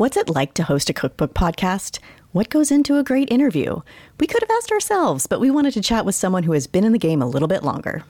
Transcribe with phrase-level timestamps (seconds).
[0.00, 1.98] What's it like to host a cookbook podcast?
[2.32, 3.82] What goes into a great interview?
[4.18, 6.84] We could have asked ourselves, but we wanted to chat with someone who has been
[6.84, 8.02] in the game a little bit longer.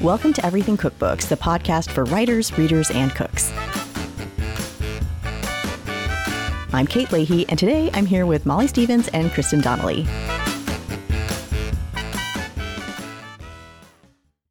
[0.00, 3.52] Welcome to Everything Cookbooks, the podcast for writers, readers, and cooks.
[6.72, 10.08] I'm Kate Leahy, and today I'm here with Molly Stevens and Kristin Donnelly.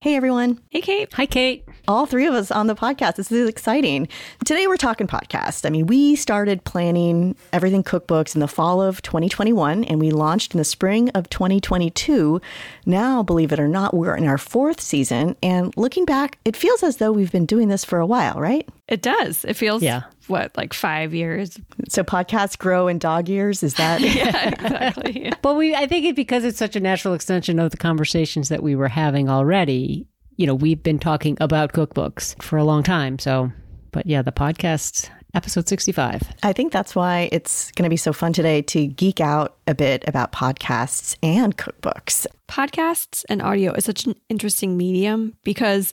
[0.07, 0.61] Hey, everyone.
[0.69, 1.11] Hey, Kate.
[1.15, 1.67] Hi, Kate.
[1.85, 3.17] All three of us on the podcast.
[3.17, 4.07] This is exciting.
[4.45, 5.65] Today we're talking podcast.
[5.65, 10.53] I mean, we started planning everything cookbooks in the fall of 2021 and we launched
[10.53, 12.39] in the spring of 2022.
[12.85, 15.35] Now, believe it or not, we're in our fourth season.
[15.43, 18.65] And looking back, it feels as though we've been doing this for a while, right?
[18.87, 19.43] It does.
[19.45, 20.03] It feels, Yeah.
[20.27, 21.57] what, like five years?
[21.89, 23.61] So podcasts grow in dog years.
[23.63, 23.99] Is that?
[24.01, 25.33] yeah, exactly.
[25.41, 28.63] But we, I think it because it's such a natural extension of the conversations that
[28.63, 30.07] we were having already.
[30.37, 33.19] You know, we've been talking about cookbooks for a long time.
[33.19, 33.51] So,
[33.91, 36.21] but yeah, the podcast episode 65.
[36.43, 39.75] I think that's why it's going to be so fun today to geek out a
[39.75, 42.25] bit about podcasts and cookbooks.
[42.47, 45.91] Podcasts and audio is such an interesting medium because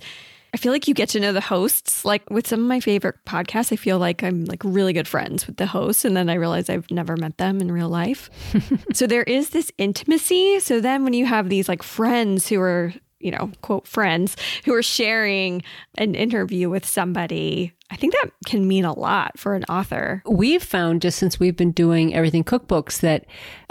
[0.55, 2.05] I feel like you get to know the hosts.
[2.05, 5.48] Like with some of my favorite podcasts, I feel like I'm like really good friends
[5.48, 6.05] with the hosts.
[6.05, 8.30] And then I realize I've never met them in real life.
[8.92, 10.60] so there is this intimacy.
[10.60, 14.72] So then when you have these like friends who are, you know, quote friends who
[14.75, 15.64] are sharing
[15.98, 20.20] an interview with somebody, I think that can mean a lot for an author.
[20.27, 23.25] We've found just since we've been doing everything cookbooks that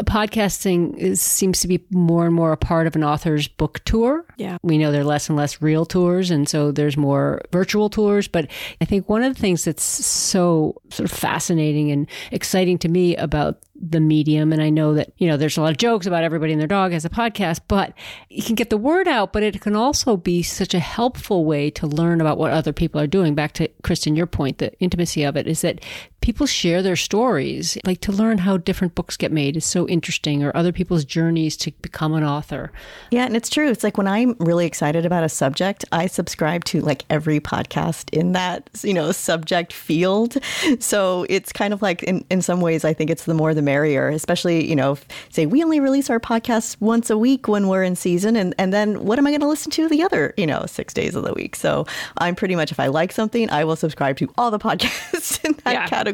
[0.04, 4.26] podcasting is, seems to be more and more a part of an author's book tour.
[4.38, 4.60] Yeah.
[4.64, 8.30] We know there are less and less real tours, and so there's more virtual tours.
[8.30, 12.88] But I think one of the things that's so sort of fascinating and exciting to
[12.88, 16.06] me about the medium, and I know that, you know, there's a lot of jokes
[16.06, 17.94] about everybody and their dog has a podcast, but
[18.30, 21.70] you can get the word out, but it can also be such a helpful way
[21.72, 23.36] to learn about what other people are doing.
[23.36, 25.82] Back to Kristin, your point, the intimacy of it is that
[26.24, 27.78] people share their stories.
[27.86, 31.58] Like to learn how different books get made is so interesting, or other people's journeys
[31.58, 32.72] to become an author.
[33.12, 33.70] Yeah, and it's true.
[33.70, 38.10] It's like when I'm really excited about a subject, I subscribe to like every podcast
[38.18, 40.38] in that, you know, subject field.
[40.80, 43.62] So it's kind of like in, in some ways, I think it's the more the
[43.62, 47.68] merrier, especially, you know, if, say we only release our podcast once a week when
[47.68, 48.38] we're in season.
[48.38, 50.94] And, and then what am I going to listen to the other, you know, six
[50.94, 51.58] days of the week?
[51.58, 51.86] So
[52.20, 55.54] I'm pretty much, if I like something, I will subscribe to all the podcasts in
[55.66, 55.88] that Yeah.
[55.88, 56.13] category.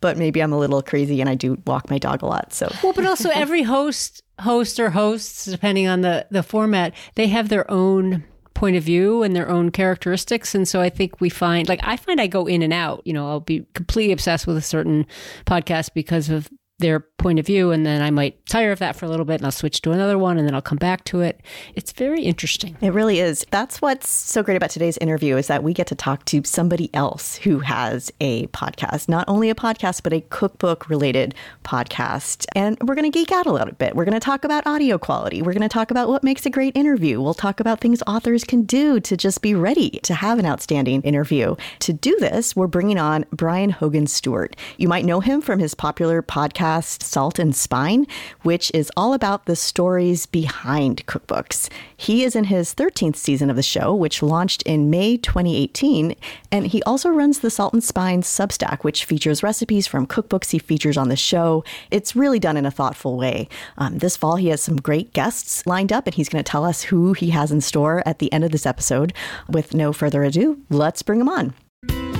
[0.00, 2.52] But maybe I'm a little crazy and I do walk my dog a lot.
[2.52, 7.28] So Well, but also every host, host or hosts, depending on the the format, they
[7.28, 8.24] have their own
[8.54, 10.54] point of view and their own characteristics.
[10.54, 13.02] And so I think we find, like, I find I go in and out.
[13.04, 15.04] You know, I'll be completely obsessed with a certain
[15.46, 16.48] podcast because of
[16.82, 19.36] their point of view, and then I might tire of that for a little bit,
[19.36, 21.40] and I'll switch to another one, and then I'll come back to it.
[21.74, 22.76] It's very interesting.
[22.80, 23.46] It really is.
[23.50, 26.90] That's what's so great about today's interview is that we get to talk to somebody
[26.94, 31.34] else who has a podcast, not only a podcast, but a cookbook related
[31.64, 32.46] podcast.
[32.54, 33.94] And we're going to geek out a little bit.
[33.94, 35.40] We're going to talk about audio quality.
[35.42, 37.20] We're going to talk about what makes a great interview.
[37.22, 41.02] We'll talk about things authors can do to just be ready to have an outstanding
[41.02, 41.54] interview.
[41.80, 44.56] To do this, we're bringing on Brian Hogan Stewart.
[44.76, 48.06] You might know him from his popular podcast, Salt and Spine,
[48.42, 51.68] which is all about the stories behind cookbooks.
[51.96, 56.14] He is in his 13th season of the show, which launched in May 2018.
[56.50, 60.58] And he also runs the Salt and Spine Substack, which features recipes from cookbooks he
[60.58, 61.64] features on the show.
[61.90, 63.48] It's really done in a thoughtful way.
[63.78, 66.64] Um, this fall, he has some great guests lined up, and he's going to tell
[66.64, 69.12] us who he has in store at the end of this episode.
[69.48, 72.11] With no further ado, let's bring him on.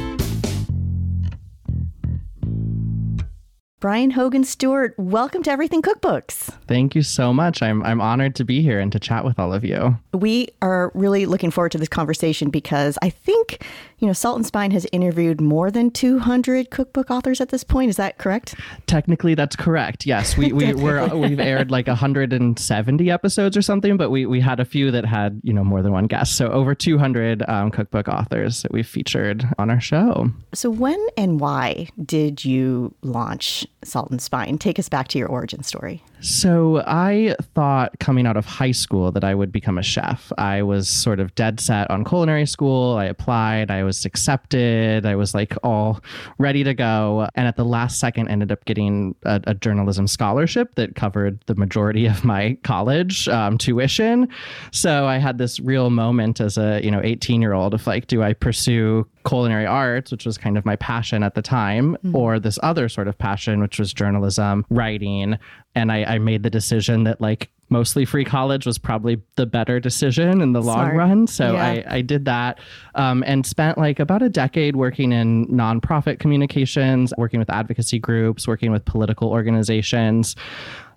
[3.83, 6.57] Brian Hogan Stewart, welcome to Everything Cookbooks.
[6.69, 7.63] Thank you so much.
[7.63, 9.99] I'm I'm honored to be here and to chat with all of you.
[10.15, 13.67] We are really looking forward to this conversation because I think,
[14.03, 17.89] you know, Salt and Spine has interviewed more than 200 cookbook authors at this point.
[17.89, 18.57] Is that correct?
[18.89, 20.05] Technically, that's correct.
[20.07, 24.59] Yes, we we we're, we've aired like 170 episodes or something, but we we had
[24.59, 26.37] a few that had you know more than one guest.
[26.37, 30.33] So over 200 um, cookbook authors that we've featured on our show.
[30.53, 34.59] So, when and why did you launch Salt and Spine?
[34.59, 36.03] Take us back to your origin story.
[36.23, 40.33] So I thought coming out of high school that I would become a chef.
[40.39, 42.97] I was sort of dead set on culinary school.
[42.97, 46.01] I applied, I was accepted, I was like all
[46.39, 47.29] ready to go.
[47.35, 51.57] And at the last second, ended up getting a, a journalism scholarship that covered the
[51.57, 54.29] majority of my college um, tuition.
[54.71, 58.07] So I had this real moment as a you know 18 year old of like,
[58.07, 62.39] do I pursue culinary arts, which was kind of my passion at the time, or
[62.39, 65.39] this other sort of passion, which was journalism, writing.
[65.75, 69.81] And I, I made the decision that like mostly free college was probably the better
[69.81, 70.97] decision in the long Smart.
[70.97, 71.27] run.
[71.27, 71.65] So Yeah.
[71.65, 72.61] I, I did that
[72.95, 78.47] um, and spent like about a decade working in nonprofit communications, working with advocacy groups,
[78.47, 80.37] working with political organizations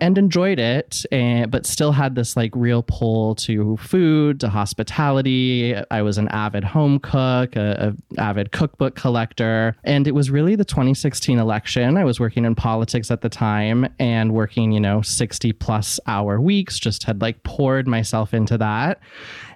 [0.01, 5.75] and enjoyed it and, but still had this like real pull to food to hospitality
[5.91, 10.55] i was an avid home cook a, a avid cookbook collector and it was really
[10.55, 15.01] the 2016 election i was working in politics at the time and working you know
[15.01, 18.99] 60 plus hour weeks just had like poured myself into that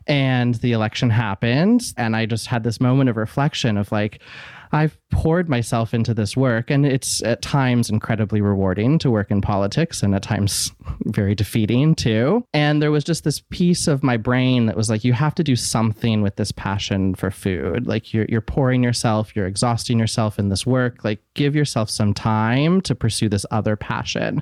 [0.08, 4.22] and the election happened and i just had this moment of reflection of like
[4.72, 9.42] I've poured myself into this work, and it's at times incredibly rewarding to work in
[9.42, 10.72] politics, and at times
[11.06, 12.46] very defeating too.
[12.54, 15.44] And there was just this piece of my brain that was like, you have to
[15.44, 17.88] do something with this passion for food.
[17.88, 21.04] Like you're you're pouring yourself, you're exhausting yourself in this work.
[21.04, 24.42] Like give yourself some time to pursue this other passion.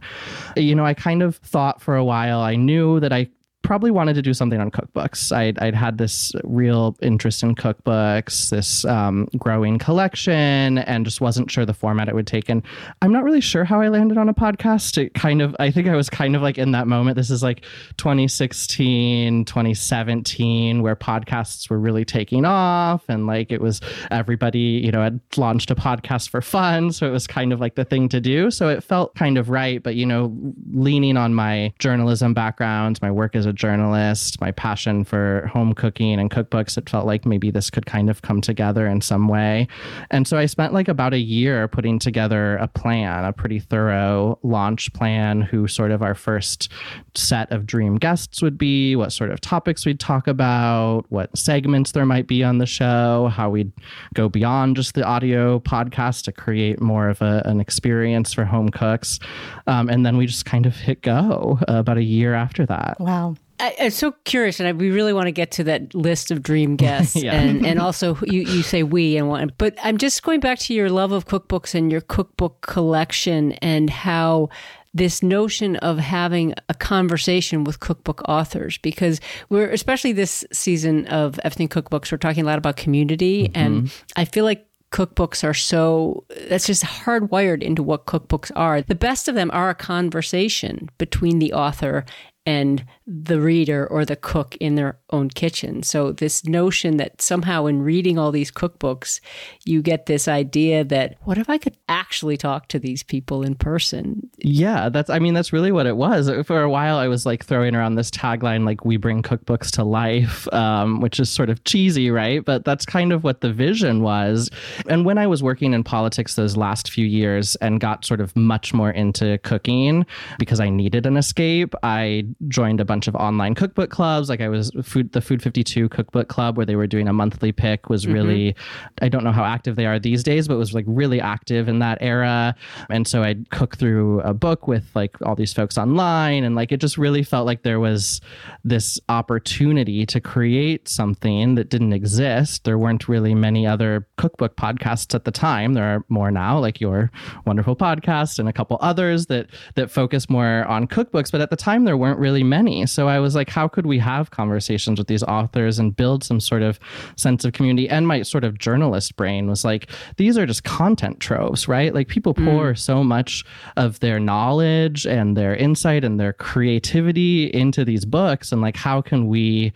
[0.55, 2.39] You know, I kind of thought for a while.
[2.39, 3.29] I knew that I
[3.67, 5.35] probably wanted to do something on cookbooks.
[5.35, 11.51] I'd, I'd had this real interest in cookbooks, this um, growing collection, and just wasn't
[11.51, 12.47] sure the format it would take.
[12.47, 12.63] And
[13.01, 14.97] I'm not really sure how I landed on a podcast.
[14.97, 17.17] It kind of, I think I was kind of like in that moment.
[17.17, 17.65] This is like
[17.97, 23.03] 2016, 2017, where podcasts were really taking off.
[23.09, 23.81] And like it was
[24.11, 26.93] everybody, you know, had launched a podcast for fun.
[26.93, 28.49] So it was kind of like the thing to do.
[28.49, 29.83] So it felt kind of right.
[29.83, 30.33] But, you know,
[30.71, 36.19] leaning on my journalism background, my work as a journalist, my passion for home cooking
[36.19, 39.67] and cookbooks, it felt like maybe this could kind of come together in some way.
[40.11, 44.39] And so I spent like about a year putting together a plan, a pretty thorough
[44.43, 46.71] launch plan, who sort of our first
[47.15, 51.91] set of dream guests would be, what sort of topics we'd talk about, what segments
[51.91, 53.71] there might be on the show, how we'd
[54.13, 58.69] go beyond just the audio podcast to create more of a, an experience for home
[58.69, 59.19] cooks.
[59.65, 62.97] Um, and then we just kind of hit go uh, about a year after that.
[62.99, 63.35] Wow.
[63.59, 66.43] I, I'm so curious, and I, we really want to get to that list of
[66.43, 67.33] dream guests, Yeah.
[67.33, 70.73] and and also you you say we and what, but I'm just going back to
[70.73, 74.49] your love of cookbooks and your cookbook collection and how
[74.93, 79.19] this notion of having a conversation with cookbook authors because
[79.49, 83.55] we're especially this season of everything cookbooks we're talking a lot about community mm-hmm.
[83.55, 88.81] and I feel like cookbooks are so that's just hardwired into what cookbooks are.
[88.81, 92.05] The best of them are a conversation between the author
[92.45, 95.81] and the reader or the cook in their own kitchen.
[95.81, 99.21] So this notion that somehow in reading all these cookbooks
[99.63, 103.55] you get this idea that what if I could actually talk to these people in
[103.55, 104.29] person?
[104.39, 106.29] Yeah, that's I mean that's really what it was.
[106.45, 109.85] For a while I was like throwing around this tagline like we bring cookbooks to
[109.85, 112.43] life, um, which is sort of cheesy, right?
[112.43, 114.49] But that's kind of what the vision was.
[114.89, 118.35] And when I was working in politics those last few years and got sort of
[118.35, 120.05] much more into cooking
[120.39, 124.29] because I needed an escape, I joined a bunch of online cookbook clubs.
[124.29, 127.51] Like I was food the Food 52 cookbook club where they were doing a monthly
[127.51, 128.13] pick was mm-hmm.
[128.13, 128.55] really
[129.01, 131.79] I don't know how active they are these days, but was like really active in
[131.79, 132.55] that era.
[132.89, 136.71] And so I'd cook through a book with like all these folks online and like
[136.71, 138.21] it just really felt like there was
[138.63, 142.63] this opportunity to create something that didn't exist.
[142.63, 145.73] There weren't really many other cookbook podcasts at the time.
[145.73, 147.11] There are more now, like your
[147.45, 151.55] wonderful podcast and a couple others that that focus more on cookbooks, but at the
[151.55, 152.85] time there weren't really many.
[152.91, 156.39] So I was like, how could we have conversations with these authors and build some
[156.39, 156.79] sort of
[157.15, 157.89] sense of community?
[157.89, 161.93] And my sort of journalist brain was like, these are just content troves, right?
[161.93, 163.43] Like people pour so much
[163.75, 168.51] of their knowledge and their insight and their creativity into these books.
[168.51, 169.73] And like, how can we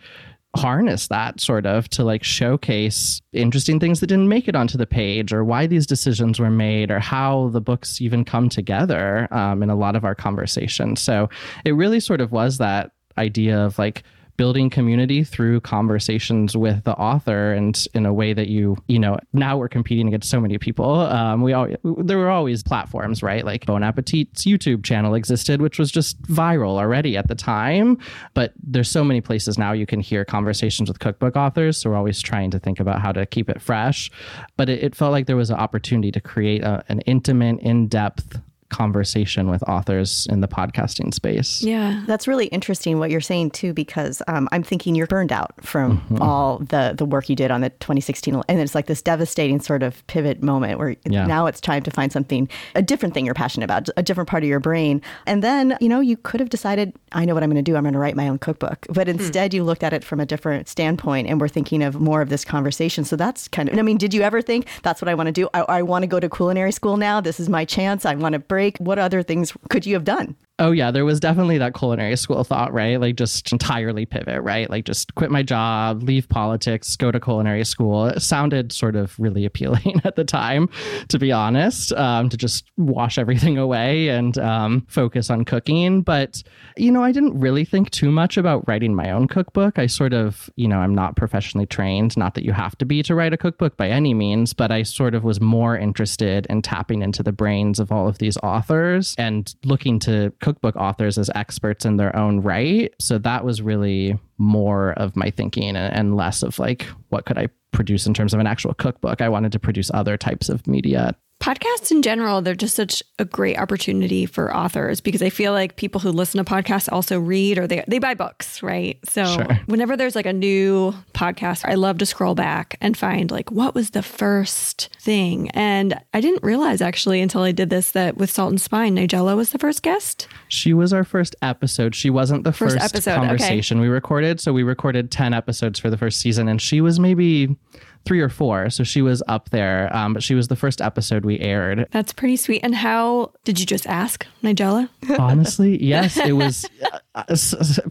[0.54, 4.86] harness that sort of to like showcase interesting things that didn't make it onto the
[4.86, 9.62] page or why these decisions were made or how the books even come together um,
[9.62, 11.28] in a lot of our conversations so
[11.64, 14.02] it really sort of was that idea of like
[14.36, 19.16] building community through conversations with the author and in a way that you you know
[19.32, 21.00] now we're competing against so many people.
[21.00, 23.44] Um, we all there were always platforms right?
[23.44, 27.98] Like bon appetit's youtube channel existed which was just viral already at the time.
[28.34, 31.96] But there's so many places now you can hear conversations with cookbook authors so we're
[31.96, 34.10] always trying to think about how to keep it fresh.
[34.56, 38.40] But it, it felt like there was an opportunity to create a, an intimate in-depth
[38.72, 42.02] conversation with authors in the podcasting space Yeah.
[42.06, 45.82] That's really interesting what you're saying too, because um, I'm thinking you're burned out from
[45.92, 46.22] Mm-hmm.
[46.22, 49.82] all the the work you did on the 2016, and it's like this devastating sort
[49.82, 51.26] of pivot moment where Yeah.
[51.26, 54.42] now it's time to find something, a different thing you're passionate about, a different part
[54.42, 57.50] of your brain, and then you know you could have decided, I know what I'm
[57.50, 59.92] going to do, I'm going to write my own cookbook, but instead you looked at
[59.92, 63.04] it from a different standpoint, and we're thinking of more of this conversation.
[63.04, 65.32] So that's kind of, I mean, did you ever think that's what I want to
[65.32, 65.48] do?
[65.54, 67.20] I, I want to go to culinary school now.
[67.20, 68.04] This is my chance.
[68.06, 68.78] I want to break.
[68.78, 70.36] What other things could you have done?
[70.58, 73.00] Oh yeah, there was definitely that culinary school thought, right?
[73.00, 74.68] Like just entirely pivot, right?
[74.68, 78.06] Like just quit my job, leave politics, go to culinary school.
[78.06, 80.68] It sounded sort of really appealing at the time,
[81.08, 86.02] to be honest, um, to just wash everything away and um, focus on cooking.
[86.02, 86.42] But
[86.76, 89.78] you know, I didn't really think too much about writing my own cookbook.
[89.78, 92.16] I sort of, you know, I'm not professionally trained.
[92.16, 94.82] Not that you have to be to write a cookbook by any means, but I
[94.82, 99.14] sort of was more interested in tapping into the brains of all of these authors
[99.16, 102.92] and looking to cook cookbook authors as experts in their own right.
[103.00, 107.48] So that was really more of my thinking and, less of like, what could I
[107.70, 109.22] produce in terms of an actual cookbook?
[109.22, 113.24] I wanted to produce other types of media Podcasts in general, they're just such a
[113.24, 117.58] great opportunity for authors because I feel like people who listen to podcasts also read
[117.58, 118.96] or they, they buy books, right?
[119.08, 119.60] So sure.
[119.66, 123.74] whenever there's like a new podcast, I love to scroll back and find like what
[123.74, 125.50] was the first thing.
[125.50, 129.36] And I didn't realize actually until I did this that with Salt and Spine, Nigella
[129.36, 130.28] was the first guest.
[130.46, 131.96] She was our first episode.
[131.96, 133.16] She wasn't the first, first episode.
[133.16, 133.82] conversation okay.
[133.82, 134.38] we recorded.
[134.38, 137.56] So we recorded 10 episodes for the first season and she was maybe
[138.04, 138.70] three or four.
[138.70, 141.86] So she was up there, um, but she was the first episode we aired.
[141.90, 142.60] That's pretty sweet.
[142.62, 144.88] And how did you just ask Nigella?
[145.18, 146.16] Honestly, yes.
[146.16, 146.66] It was.
[147.14, 147.24] Uh,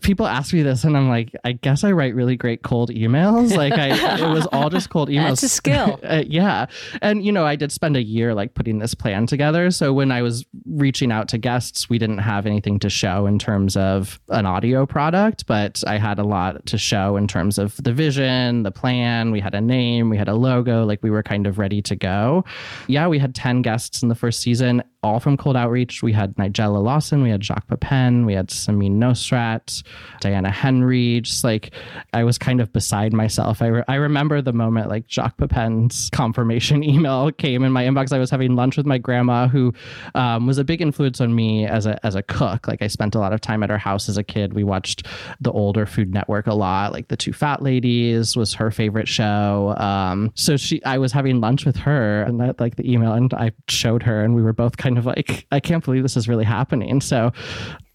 [0.01, 3.55] people ask me this, and I'm like, I guess I write really great cold emails.
[3.55, 5.41] Like, I it was all just cold emails.
[5.41, 5.99] That's a skill.
[6.03, 6.65] uh, yeah,
[7.01, 9.69] and you know, I did spend a year like putting this plan together.
[9.71, 13.37] So when I was reaching out to guests, we didn't have anything to show in
[13.37, 17.75] terms of an audio product, but I had a lot to show in terms of
[17.77, 19.31] the vision, the plan.
[19.31, 21.95] We had a name we had a logo, like we were kind of ready to
[21.95, 22.43] go.
[22.87, 26.03] Yeah, we had 10 guests in the first season, all from Cold Outreach.
[26.03, 29.83] We had Nigella Lawson, we had Jacques Pepin, we had Samin Nosrat,
[30.19, 31.21] Diana Henry.
[31.21, 31.71] Just like
[32.13, 33.61] I was kind of beside myself.
[33.61, 38.13] I, re- I remember the moment like Jacques Pepin's confirmation email came in my inbox.
[38.13, 39.73] I was having lunch with my grandma, who
[40.13, 42.67] um, was a big influence on me as a as a cook.
[42.67, 44.53] Like I spent a lot of time at her house as a kid.
[44.53, 45.07] We watched
[45.39, 46.93] the older Food Network a lot.
[46.93, 49.75] Like the Two Fat Ladies was her favorite show.
[49.77, 53.33] Um, so she, I was having lunch with her, and that like the email, and
[53.33, 56.27] I showed her, and we were both kind of like, I can't believe this is
[56.27, 57.01] really happening.
[57.01, 57.31] So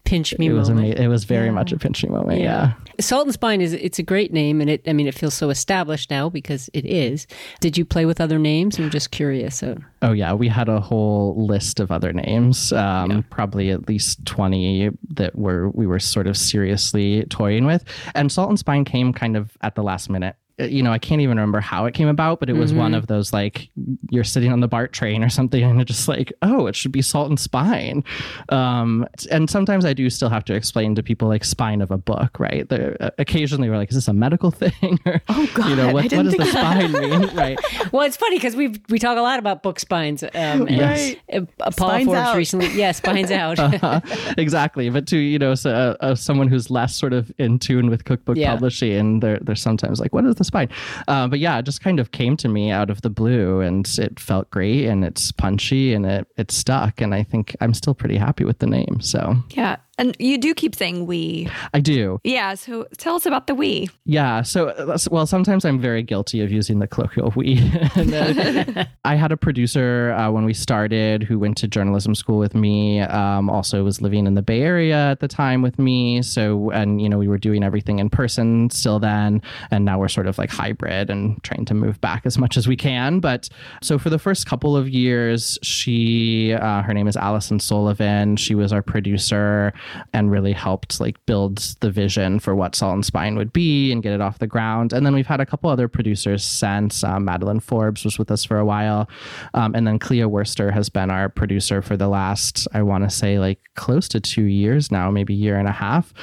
[0.07, 0.95] pinch me it was moment.
[0.95, 1.51] Ama- it was very yeah.
[1.51, 2.39] much a pinch me moment.
[2.39, 2.45] Yeah.
[2.45, 2.73] yeah.
[2.99, 5.49] Salt and Spine is it's a great name, and it I mean it feels so
[5.49, 7.27] established now because it is.
[7.59, 8.79] Did you play with other names?
[8.79, 9.57] I'm just curious.
[9.57, 9.77] So.
[10.01, 12.71] Oh yeah, we had a whole list of other names.
[12.71, 13.21] Um, yeah.
[13.29, 17.83] Probably at least twenty that were we were sort of seriously toying with,
[18.15, 21.21] and Salt and Spine came kind of at the last minute you know, I can't
[21.21, 22.79] even remember how it came about, but it was mm-hmm.
[22.79, 23.69] one of those like
[24.09, 26.91] you're sitting on the BART train or something, and it's just like, oh, it should
[26.91, 28.03] be salt and spine.
[28.49, 31.97] Um, and sometimes I do still have to explain to people like spine of a
[31.97, 32.67] book, right?
[32.67, 34.99] They're, uh, occasionally we're like, is this a medical thing?
[35.05, 37.27] or, oh God, you know, what, what does the spine mean?
[37.37, 37.59] Right.
[37.91, 40.23] well, it's funny because we we talk a lot about book spines.
[40.23, 41.15] Um, yes.
[41.29, 43.59] And, uh, Paul Forbes recently, yeah, spines out.
[43.59, 44.01] uh-huh.
[44.37, 47.89] Exactly, but to you know, so, uh, uh, someone who's less sort of in tune
[47.89, 48.53] with cookbook yeah.
[48.53, 50.69] publishing, and they're they're sometimes like, what is the spine.
[51.07, 53.87] Uh, but yeah, it just kind of came to me out of the blue and
[53.99, 57.01] it felt great and it's punchy and it, it stuck.
[57.01, 58.99] And I think I'm still pretty happy with the name.
[59.01, 59.77] So, yeah.
[59.99, 61.49] And you do keep saying we.
[61.73, 62.21] I do.
[62.23, 62.53] Yeah.
[62.53, 63.89] So tell us about the we.
[64.05, 64.43] Yeah.
[64.43, 67.57] So, well, sometimes I'm very guilty of using the colloquial we.
[69.05, 73.01] I had a producer uh, when we started who went to journalism school with me,
[73.01, 76.21] um, also was living in the Bay Area at the time with me.
[76.21, 79.41] So, and, you know, we were doing everything in person still then.
[79.71, 82.67] And now we're sort of like hybrid and trying to move back as much as
[82.67, 83.19] we can.
[83.19, 83.49] But
[83.81, 88.35] so for the first couple of years, she, uh, her name is Allison Sullivan.
[88.35, 89.73] She was our producer
[90.13, 94.03] and really helped like build the vision for what Salt and Spine would be and
[94.03, 94.93] get it off the ground.
[94.93, 97.03] And then we've had a couple other producers since.
[97.03, 99.09] Um, Madeline Forbes was with us for a while,
[99.53, 103.09] um, and then Clea Worster has been our producer for the last I want to
[103.09, 106.13] say like close to two years now, maybe year and a half.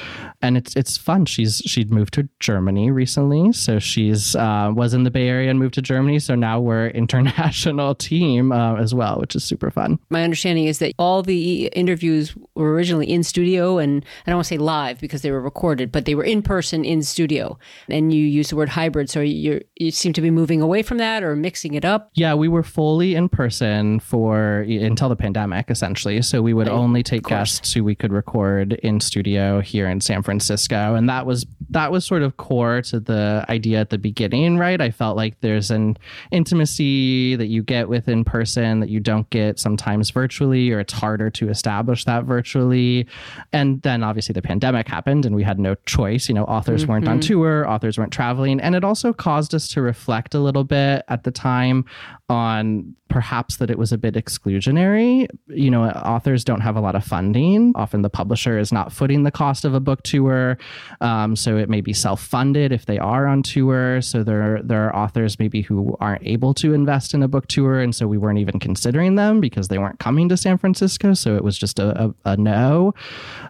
[0.41, 1.25] And it's it's fun.
[1.25, 5.59] She's she'd moved to Germany recently, so she's uh, was in the Bay Area and
[5.59, 6.19] moved to Germany.
[6.19, 9.99] So now we're international team uh, as well, which is super fun.
[10.09, 14.37] My understanding is that all the interviews were originally in studio studio and I don't
[14.37, 17.57] want to say live because they were recorded, but they were in person in studio.
[17.89, 19.09] And you use the word hybrid.
[19.09, 22.09] So you you seem to be moving away from that or mixing it up.
[22.15, 26.21] Yeah, we were fully in person for until the pandemic essentially.
[26.21, 26.75] So we would right.
[26.75, 30.95] only take guests who we could record in studio here in San Francisco.
[30.95, 34.81] And that was that was sort of core to the idea at the beginning, right?
[34.81, 35.97] I felt like there's an
[36.31, 40.93] intimacy that you get with in person that you don't get sometimes virtually, or it's
[40.93, 43.07] harder to establish that virtually.
[43.53, 46.27] And then obviously the pandemic happened and we had no choice.
[46.27, 46.91] You know, authors mm-hmm.
[46.91, 47.27] weren't on mm-hmm.
[47.27, 48.59] tour, authors weren't traveling.
[48.59, 51.85] And it also caused us to reflect a little bit at the time
[52.27, 55.27] on perhaps that it was a bit exclusionary.
[55.47, 57.71] You know, authors don't have a lot of funding.
[57.75, 60.57] Often the publisher is not footing the cost of a book tour.
[61.01, 64.01] Um, so it may be self funded if they are on tour.
[64.01, 67.79] So there, there are authors maybe who aren't able to invest in a book tour.
[67.79, 71.13] And so we weren't even considering them because they weren't coming to San Francisco.
[71.13, 72.93] So it was just a, a, a no.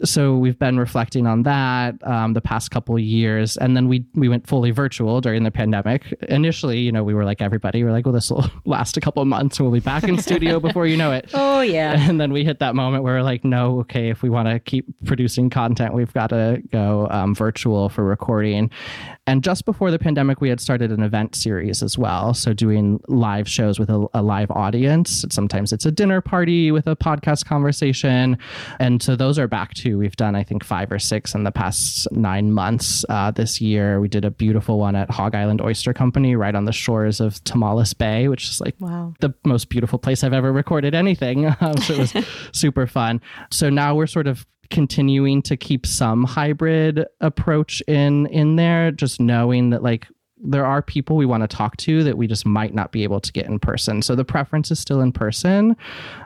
[0.04, 3.58] So we've been reflecting on that um, the past couple years.
[3.58, 6.12] And then we, we went fully virtual during the pandemic.
[6.30, 9.02] Initially, you know, we were like everybody, we are like, well, this will last a
[9.02, 11.30] couple of months we'll be back in studio before you know it.
[11.34, 12.04] Oh, yeah.
[12.16, 14.60] And then we hit that moment where we're like, no, okay, if we want to
[14.60, 18.70] keep producing content, we've got to go um, virtual for recording.
[19.28, 22.34] And just before the pandemic, we had started an event series as well.
[22.36, 25.26] So doing live shows with a, a live audience.
[25.30, 28.38] Sometimes it's a dinner party with a podcast conversation.
[28.80, 29.98] And so those are back too.
[29.98, 34.00] We've done, I think, five or six in the past nine months uh, this year.
[34.00, 37.44] We did a beautiful one at Hog Island Oyster Company right on the shores of
[37.44, 39.14] Tomales Bay, which is like wow.
[39.20, 41.54] the most beautiful place I've ever recorded anything.
[41.66, 43.22] Um, so it was super fun.
[43.50, 49.20] So now we're sort of continuing to keep some hybrid approach in in there just
[49.20, 50.08] knowing that like
[50.38, 53.20] there are people we want to talk to that we just might not be able
[53.20, 55.76] to get in person so the preference is still in person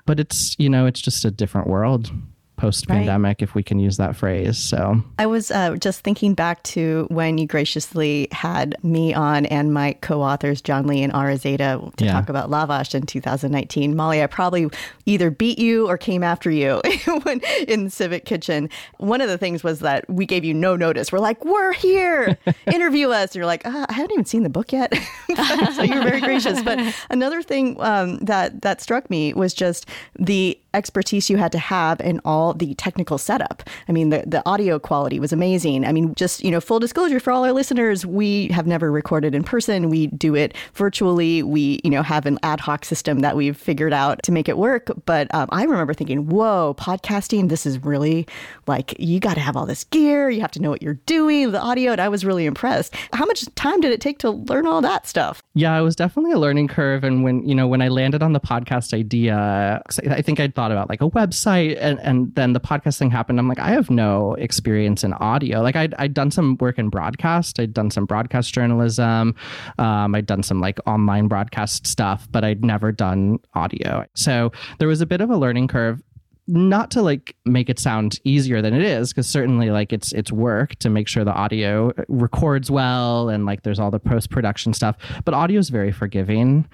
[0.05, 2.11] but it's you know it's just a different world
[2.59, 3.41] post pandemic, right.
[3.41, 4.57] if we can use that phrase.
[4.57, 9.73] So I was uh, just thinking back to when you graciously had me on and
[9.73, 12.11] my co authors, John Lee and Ara Zada, to yeah.
[12.11, 13.95] talk about Lavash in 2019.
[13.95, 14.69] Molly, I probably
[15.05, 16.81] either beat you or came after you
[17.23, 18.69] when, in Civic Kitchen.
[18.97, 21.11] One of the things was that we gave you no notice.
[21.11, 22.37] We're like, we're here,
[22.67, 23.31] interview us.
[23.31, 24.93] And you're like, uh, I haven't even seen the book yet.
[25.75, 26.61] so you're very gracious.
[26.61, 29.87] But another thing um, that, that struck me was just
[30.17, 33.63] the expertise you had to have in all the technical setup.
[33.87, 35.85] I mean, the, the audio quality was amazing.
[35.85, 39.33] I mean, just, you know, full disclosure for all our listeners, we have never recorded
[39.33, 39.89] in person.
[39.89, 41.43] We do it virtually.
[41.43, 44.57] We, you know, have an ad hoc system that we've figured out to make it
[44.57, 44.91] work.
[45.05, 48.27] But um, I remember thinking, whoa, podcasting, this is really
[48.67, 50.29] like, you got to have all this gear.
[50.29, 51.91] You have to know what you're doing, the audio.
[51.91, 52.95] And I was really impressed.
[53.13, 55.41] How much time did it take to learn all that stuff?
[55.55, 57.03] Yeah, it was definitely a learning curve.
[57.03, 60.73] And when, you know, when I landed on the podcast idea, I think I'd thought
[60.73, 63.39] about like a website and, and then the podcast thing happened.
[63.39, 65.61] I'm like, I have no experience in audio.
[65.61, 67.61] Like I'd, I'd done some work in broadcast.
[67.61, 69.35] I'd done some broadcast journalism.
[69.77, 74.05] Um, I'd done some like online broadcast stuff, but I'd never done audio.
[74.15, 76.03] So there was a bit of a learning curve
[76.49, 80.31] not to like make it sound easier than it is because certainly like it's it's
[80.31, 84.73] work to make sure the audio records well and like there's all the post production
[84.73, 86.67] stuff but audio is very forgiving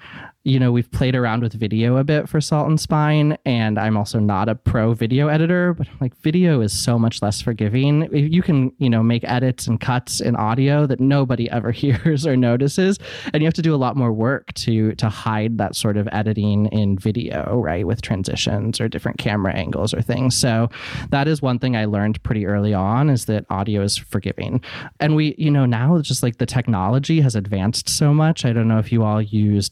[0.46, 3.96] you know, we've played around with video a bit for Salt and Spine, and I'm
[3.96, 8.08] also not a pro video editor, but like video is so much less forgiving.
[8.14, 12.36] You can, you know, make edits and cuts in audio that nobody ever hears or
[12.36, 12.96] notices,
[13.34, 16.08] and you have to do a lot more work to to hide that sort of
[16.12, 20.36] editing in video, right, with transitions or different camera angles or things.
[20.36, 20.70] So
[21.10, 24.60] that is one thing I learned pretty early on is that audio is forgiving.
[25.00, 28.44] And we, you know, now just like the technology has advanced so much.
[28.44, 29.68] I don't know if you all use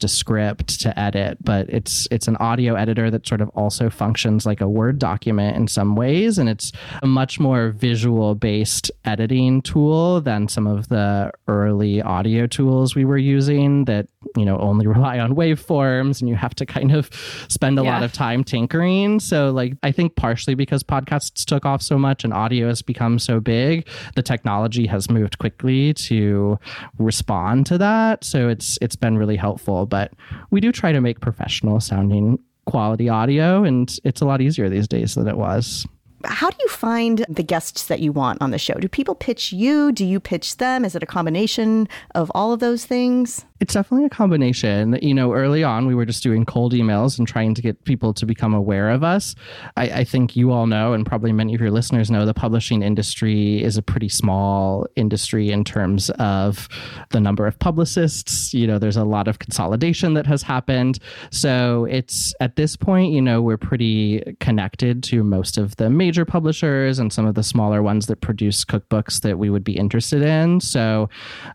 [0.69, 4.69] To edit, but it's it's an audio editor that sort of also functions like a
[4.69, 6.73] Word document in some ways, and it's
[7.03, 13.05] a much more visual based editing tool than some of the early audio tools we
[13.05, 17.11] were using that you know only rely on waveforms and you have to kind of
[17.49, 17.95] spend a yeah.
[17.95, 19.21] lot of time tinkering.
[19.21, 23.19] So like I think partially because podcasts took off so much and audio has become
[23.19, 26.59] so big, the technology has moved quickly to
[26.99, 28.25] respond to that.
[28.25, 30.13] So it's it's been really helpful, but
[30.55, 34.87] we do try to make professional sounding quality audio, and it's a lot easier these
[34.87, 35.85] days than it was.
[36.25, 38.75] How do you find the guests that you want on the show?
[38.75, 39.91] Do people pitch you?
[39.91, 40.85] Do you pitch them?
[40.85, 43.45] Is it a combination of all of those things?
[43.61, 44.99] It's definitely a combination.
[45.01, 48.13] You know, early on, we were just doing cold emails and trying to get people
[48.15, 49.37] to become aware of us.
[49.77, 52.83] I, I, think you all know, and probably many of your listeners know, the publishing
[52.83, 56.69] industry is a pretty small industry in terms of
[57.11, 58.53] the number of publicists.
[58.53, 60.99] You know, there's a lot of consolidation that has happened.
[61.31, 66.25] So it's at this point, you know, we're pretty connected to most of the major
[66.25, 70.23] publishers and some of the smaller ones that produce cookbooks that we would be interested
[70.23, 70.61] in.
[70.61, 71.09] So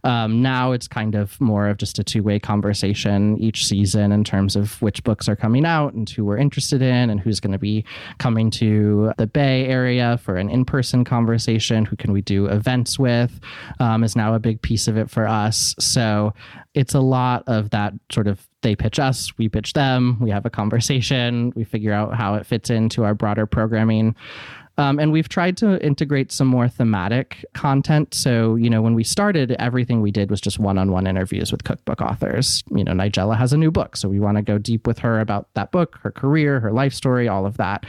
[0.06, 4.12] um, now it's kind of more of just just a two way conversation each season
[4.12, 7.40] in terms of which books are coming out and who we're interested in and who's
[7.40, 7.84] going to be
[8.20, 11.86] coming to the Bay Area for an in person conversation.
[11.86, 13.40] Who can we do events with
[13.80, 15.74] um, is now a big piece of it for us.
[15.80, 16.34] So
[16.76, 20.46] it's a lot of that sort of they pitch us, we pitch them, we have
[20.46, 24.16] a conversation, we figure out how it fits into our broader programming.
[24.78, 28.14] Um, and we've tried to integrate some more thematic content.
[28.14, 31.52] So, you know, when we started, everything we did was just one on one interviews
[31.52, 32.64] with cookbook authors.
[32.72, 33.98] You know, Nigella has a new book.
[33.98, 36.94] So we want to go deep with her about that book, her career, her life
[36.94, 37.86] story, all of that.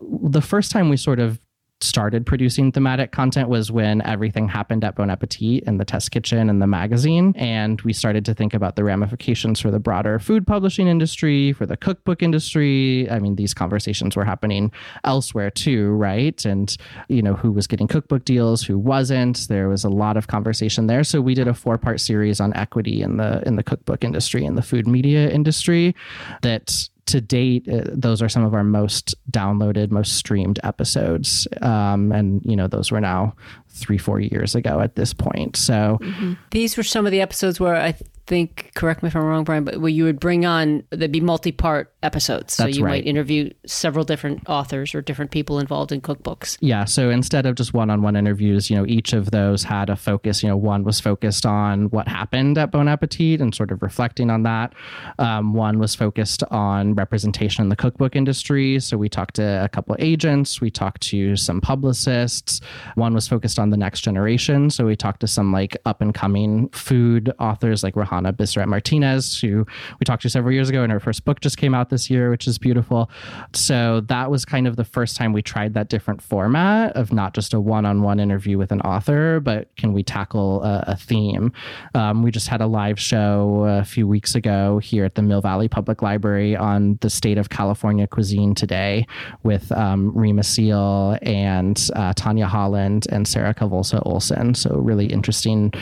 [0.00, 1.40] The first time we sort of
[1.80, 6.50] started producing thematic content was when everything happened at Bon Appetit and the test kitchen
[6.50, 7.32] and the magazine.
[7.36, 11.66] And we started to think about the ramifications for the broader food publishing industry, for
[11.66, 13.08] the cookbook industry.
[13.10, 14.72] I mean, these conversations were happening
[15.04, 16.44] elsewhere too, right?
[16.44, 16.76] And,
[17.08, 19.46] you know, who was getting cookbook deals, who wasn't.
[19.48, 21.04] There was a lot of conversation there.
[21.04, 24.44] So we did a four part series on equity in the in the cookbook industry
[24.44, 25.94] and the food media industry
[26.42, 31.48] that to date, uh, those are some of our most downloaded, most streamed episodes.
[31.60, 33.34] Um, and, you know, those were now
[33.68, 35.56] three, four years ago at this point.
[35.56, 36.34] So mm-hmm.
[36.50, 37.94] these were some of the episodes where I
[38.28, 41.20] think, correct me if I'm wrong, Brian, but where you would bring on, there'd be
[41.20, 42.54] multi part episodes.
[42.54, 43.02] So That's you right.
[43.02, 46.58] might interview several different authors or different people involved in cookbooks.
[46.60, 46.84] Yeah.
[46.84, 49.96] So instead of just one on one interviews, you know, each of those had a
[49.96, 50.42] focus.
[50.42, 54.30] You know, one was focused on what happened at Bon Appetit and sort of reflecting
[54.30, 54.74] on that.
[55.18, 58.78] Um, one was focused on representation in the cookbook industry.
[58.78, 62.60] So we talked to a couple of agents, we talked to some publicists.
[62.94, 64.68] One was focused on the next generation.
[64.68, 69.40] So we talked to some like up and coming food authors like Rajana Bisret Martinez,
[69.40, 69.66] who
[69.98, 72.30] we talked to several years ago, and her first book just came out this year,
[72.30, 73.10] which is beautiful.
[73.52, 77.34] So that was kind of the first time we tried that different format of not
[77.34, 80.96] just a one on one interview with an author, but can we tackle a, a
[80.96, 81.52] theme?
[81.94, 85.40] Um, we just had a live show a few weeks ago here at the Mill
[85.40, 89.06] Valley Public Library on the state of California cuisine today
[89.42, 94.54] with um, Reem Assil and uh, Tanya Holland and Sarah Cavolsa Olson.
[94.54, 95.72] So, really interesting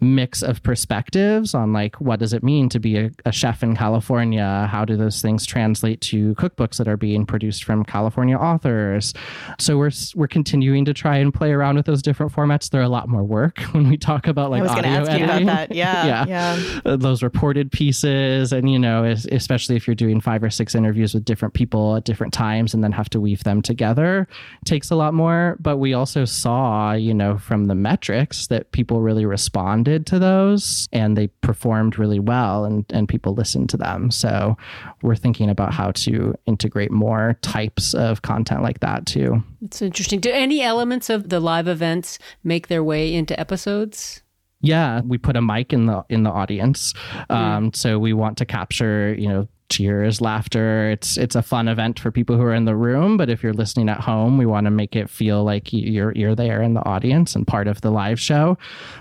[0.00, 3.76] mix of perspectives on like what does it mean to be a, a chef in
[3.76, 4.68] California?
[4.70, 9.14] How do those things translate to cookbooks that are being produced from California authors?
[9.58, 12.70] So we're we're continuing to try and play around with those different formats.
[12.70, 15.18] They're a lot more work when we talk about like I was audio ask editing.
[15.18, 15.74] you about that.
[15.74, 16.80] Yeah, yeah, yeah.
[16.84, 21.14] Uh, those reported pieces, and you know, especially if you're doing five or six interviews
[21.14, 24.26] with different people at different times, and then have to weave them together,
[24.64, 25.56] takes a lot more.
[25.60, 30.88] But we also saw, you know, from the metrics that people really responded to those,
[30.92, 34.10] and they performed really well, and and people listened to them.
[34.10, 34.56] So
[35.02, 39.42] we're thinking about how to integrate more types of content like that too.
[39.62, 40.20] It's interesting.
[40.20, 44.22] Do any elements of the live events make their way into episodes?
[44.60, 46.94] Yeah, we put a mic in the in the audience,
[47.30, 47.76] um, mm.
[47.76, 50.90] so we want to capture you know cheers, laughter.
[50.90, 53.52] It's it's a fun event for people who are in the room, but if you're
[53.52, 56.84] listening at home, we want to make it feel like you're you're there in the
[56.84, 58.56] audience and part of the live show.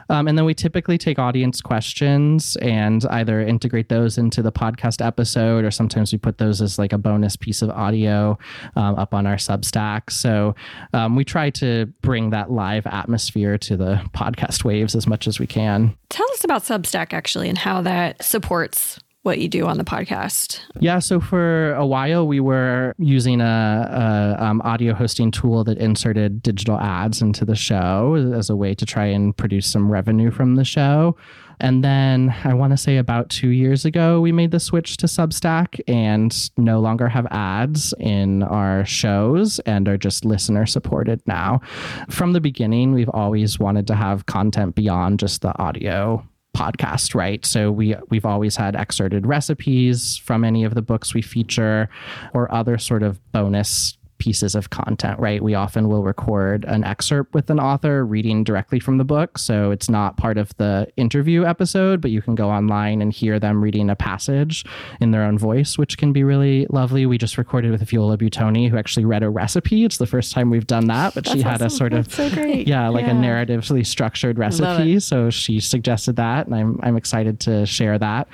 [0.10, 5.06] Um, and then we typically take audience questions and either integrate those into the podcast
[5.06, 8.38] episode, or sometimes we put those as like a bonus piece of audio
[8.76, 10.10] um, up on our Substack.
[10.12, 10.56] So
[10.94, 15.40] um, we try to bring that live atmosphere to the podcast waves as much as
[15.40, 15.96] we can.
[16.10, 20.60] Tell us about Substack actually and how that supports what you do on the podcast?
[20.80, 25.80] Yeah, so for a while we were using a, a um, audio hosting tool that
[25.80, 30.30] inserted digital ads into the show as a way to try and produce some revenue
[30.30, 31.18] from the show.
[31.60, 35.08] And then I want to say about two years ago, we made the switch to
[35.08, 41.62] Substack and no longer have ads in our shows and are just listener supported now.
[42.10, 46.24] From the beginning, we've always wanted to have content beyond just the audio
[46.56, 47.46] podcast, right?
[47.46, 51.90] So we we've always had excerpted recipes from any of the books we feature
[52.34, 55.44] or other sort of bonus pieces of content, right?
[55.44, 59.38] We often will record an excerpt with an author reading directly from the book.
[59.38, 63.40] So it's not part of the interview episode, but you can go online and hear
[63.40, 64.66] them reading a passage
[65.00, 67.06] in their own voice, which can be really lovely.
[67.06, 69.86] We just recorded with Viola Buitoni, who actually read a recipe.
[69.86, 71.68] It's the first time we've done that, but That's she had awesome.
[71.68, 73.12] a sort of, so yeah, like yeah.
[73.12, 75.00] a narratively structured recipe.
[75.02, 78.28] So she suggested that, and I'm, I'm excited to share that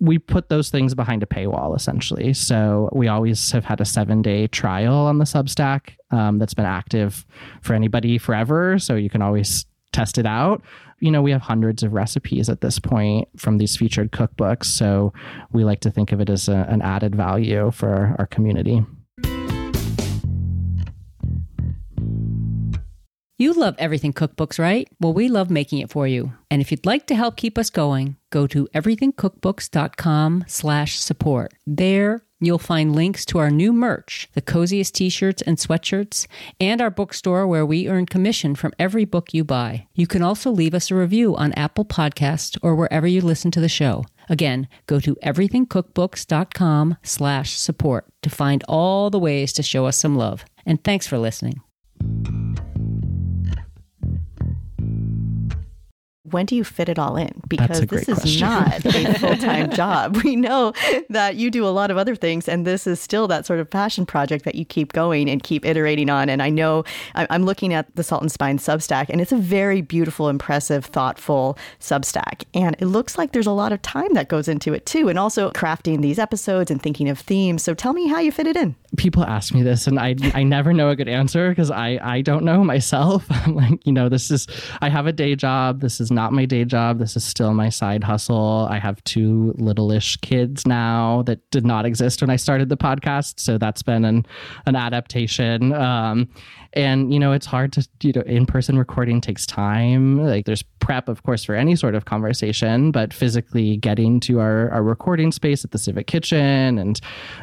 [0.00, 2.32] we put those things behind a paywall essentially.
[2.32, 6.66] So we always have had a seven day trial on the Substack um, that's been
[6.66, 7.24] active
[7.62, 8.78] for anybody forever.
[8.78, 10.62] So you can always test it out.
[11.00, 14.64] You know, we have hundreds of recipes at this point from these featured cookbooks.
[14.64, 15.12] So
[15.52, 18.84] we like to think of it as a, an added value for our community.
[23.38, 24.88] You love everything cookbooks, right?
[24.98, 26.32] Well, we love making it for you.
[26.50, 31.52] And if you'd like to help keep us going, go to everythingcookbooks.com slash support.
[31.66, 36.26] There, You'll find links to our new merch, the coziest t shirts and sweatshirts,
[36.60, 39.86] and our bookstore where we earn commission from every book you buy.
[39.94, 43.60] You can also leave us a review on Apple Podcast or wherever you listen to
[43.60, 44.04] the show.
[44.28, 50.14] Again, go to everythingcookbooks.com slash support to find all the ways to show us some
[50.14, 50.44] love.
[50.66, 51.62] And thanks for listening.
[56.30, 57.42] When do you fit it all in?
[57.48, 58.40] Because this is question.
[58.40, 60.16] not a full time job.
[60.24, 60.72] We know
[61.08, 63.70] that you do a lot of other things, and this is still that sort of
[63.70, 66.28] passion project that you keep going and keep iterating on.
[66.28, 66.84] And I know
[67.14, 71.58] I'm looking at the Salt and Spine Substack, and it's a very beautiful, impressive, thoughtful
[71.80, 72.44] Substack.
[72.54, 75.18] And it looks like there's a lot of time that goes into it too, and
[75.18, 77.62] also crafting these episodes and thinking of themes.
[77.62, 78.74] So tell me how you fit it in.
[78.96, 82.22] people ask me this and I I never know a good answer because I I
[82.22, 83.26] don't know myself.
[83.30, 84.46] I'm like, you know, this is
[84.80, 85.80] I have a day job.
[85.80, 86.98] This is not my day job.
[86.98, 88.66] This is still my side hustle.
[88.68, 93.38] I have two little-ish kids now that did not exist when I started the podcast,
[93.38, 94.26] so that's been an
[94.66, 95.72] an adaptation.
[95.72, 96.28] Um
[96.76, 100.22] and you know, it's hard to you know, in-person recording takes time.
[100.22, 104.70] Like there's prep of course for any sort of conversation, but physically getting to our
[104.70, 107.00] our recording space at the Civic Kitchen and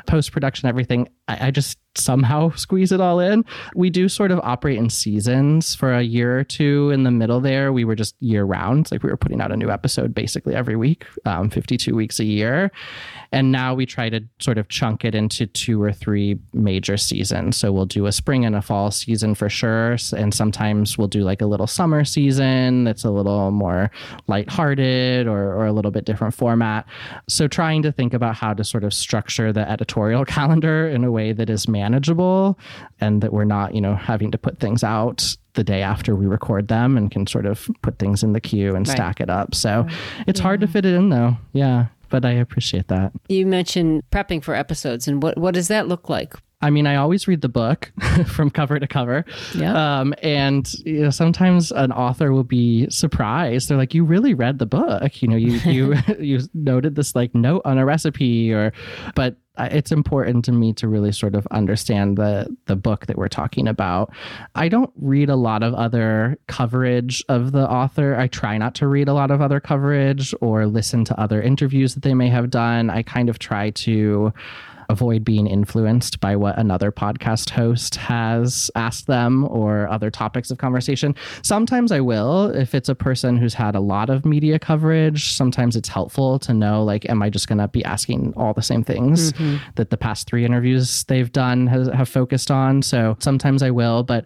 [0.07, 3.45] post-production everything I, I just somehow squeeze it all in.
[3.75, 7.39] We do sort of operate in seasons for a year or two in the middle
[7.39, 7.71] there.
[7.71, 8.91] We were just year round.
[8.91, 12.25] Like we were putting out a new episode basically every week, um, 52 weeks a
[12.25, 12.71] year.
[13.31, 17.57] And now we try to sort of chunk it into two or three major seasons.
[17.57, 19.95] So we'll do a spring and a fall season for sure.
[20.17, 23.89] And sometimes we'll do like a little summer season that's a little more
[24.27, 26.86] lighthearted or, or a little bit different format.
[27.29, 31.12] So trying to think about how to sort of structure the editorial calendar in a
[31.12, 32.59] way that is manageable
[32.99, 36.25] and that we're not, you know, having to put things out the day after we
[36.25, 38.95] record them and can sort of put things in the queue and Right.
[38.97, 39.53] stack it up.
[39.55, 39.88] So
[40.27, 41.38] it's hard to fit it in though.
[41.53, 41.86] Yeah.
[42.09, 43.12] But I appreciate that.
[43.27, 46.36] You mentioned prepping for episodes, and what, what does that look like?
[46.63, 47.91] I mean, I always read the book
[48.26, 49.26] from cover to cover.
[49.54, 49.99] Yeah.
[49.99, 53.67] Um, and you know, sometimes an author will be surprised.
[53.67, 55.21] They're like, "You really read the book?
[55.21, 58.71] You know, you you you noted this like note on a recipe, or."
[59.13, 63.28] But it's important to me to really sort of understand the the book that we're
[63.28, 64.12] talking about.
[64.56, 68.15] I don't read a lot of other coverage of the author.
[68.15, 71.93] I try not to read a lot of other coverage or listen to other interviews
[71.93, 72.89] that they may have done.
[72.89, 74.34] I kind of try to
[74.93, 80.58] avoid being influenced by what another podcast host has asked them or other topics of
[80.60, 81.15] conversation.
[81.41, 85.34] Sometimes I will if it's a person who's had a lot of media coverage.
[85.34, 88.62] Sometimes it's helpful to know like am I just going to be asking all the
[88.62, 89.58] same things mm-hmm.
[89.75, 92.82] that the past 3 interviews they've done has, have focused on.
[92.84, 94.25] So sometimes I will, but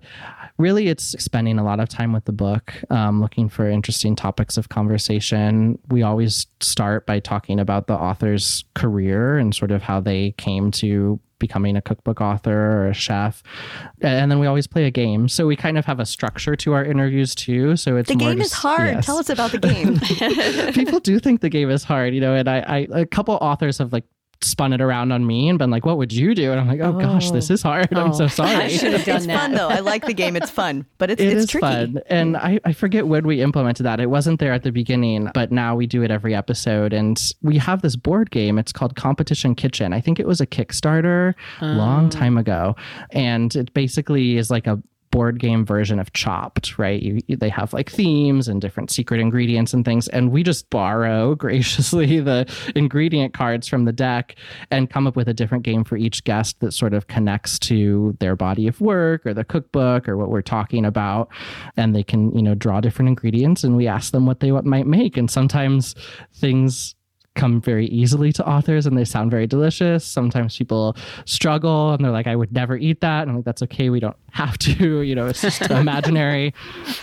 [0.57, 4.57] really it's spending a lot of time with the book um, looking for interesting topics
[4.57, 9.99] of conversation we always start by talking about the author's career and sort of how
[9.99, 13.43] they came to becoming a cookbook author or a chef
[14.01, 16.73] and then we always play a game so we kind of have a structure to
[16.73, 18.95] our interviews too so it's The game is hard.
[18.95, 19.05] yes.
[19.05, 19.99] Tell us about the game.
[20.73, 23.77] people do think the game is hard, you know, and I, I a couple authors
[23.77, 24.05] have like
[24.41, 26.51] spun it around on me and been like, what would you do?
[26.51, 27.93] And I'm like, oh, gosh, this is hard.
[27.93, 28.27] I'm so oh.
[28.27, 29.39] sorry." I should have done it's that.
[29.39, 29.69] fun though.
[29.69, 30.35] I like the game.
[30.35, 31.65] It's fun, but it's It it's is tricky.
[31.65, 31.99] fun.
[32.07, 33.99] And I, I forget when we implemented that.
[33.99, 36.93] It wasn't there at the beginning, but now we do it every episode.
[36.93, 38.57] And we have this board game.
[38.57, 39.93] It's called Competition Kitchen.
[39.93, 42.09] I think it was a Kickstarter a long oh.
[42.09, 42.75] time ago.
[43.11, 47.01] And it basically is like a board game version of Chopped, right?
[47.01, 50.07] You, you- they have like themes and different secret ingredients and things.
[50.09, 54.35] And we just borrow graciously the ingredient cards from the deck
[54.71, 58.15] and come up with a different game for each guest that sort of connects to
[58.19, 61.29] their body of work or the cookbook or what we're talking about.
[61.77, 64.87] And they can, you know, draw different ingredients and we ask them what they might
[64.87, 65.17] make.
[65.17, 65.95] And sometimes
[66.33, 66.95] things
[67.37, 70.03] come very easily to authors and they sound very delicious.
[70.03, 73.21] Sometimes people struggle and they're like, I would never eat that.
[73.21, 73.89] And I'm like, that's okay.
[73.89, 76.53] We don't have to, you know, it's just imaginary.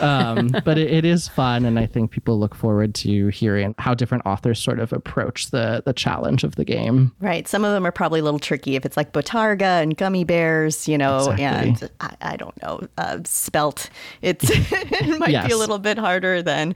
[0.01, 1.65] Um, but it, it is fun.
[1.65, 5.83] And I think people look forward to hearing how different authors sort of approach the,
[5.87, 7.13] the challenge of the game.
[7.21, 7.49] Right.
[7.49, 10.87] Some of them are probably a little tricky if it's like bottarga and gummy bears,
[10.89, 11.45] you know, Exactly.
[11.45, 13.89] and I, I don't know, uh, spelt.
[14.23, 16.75] It's it might be a little bit harder than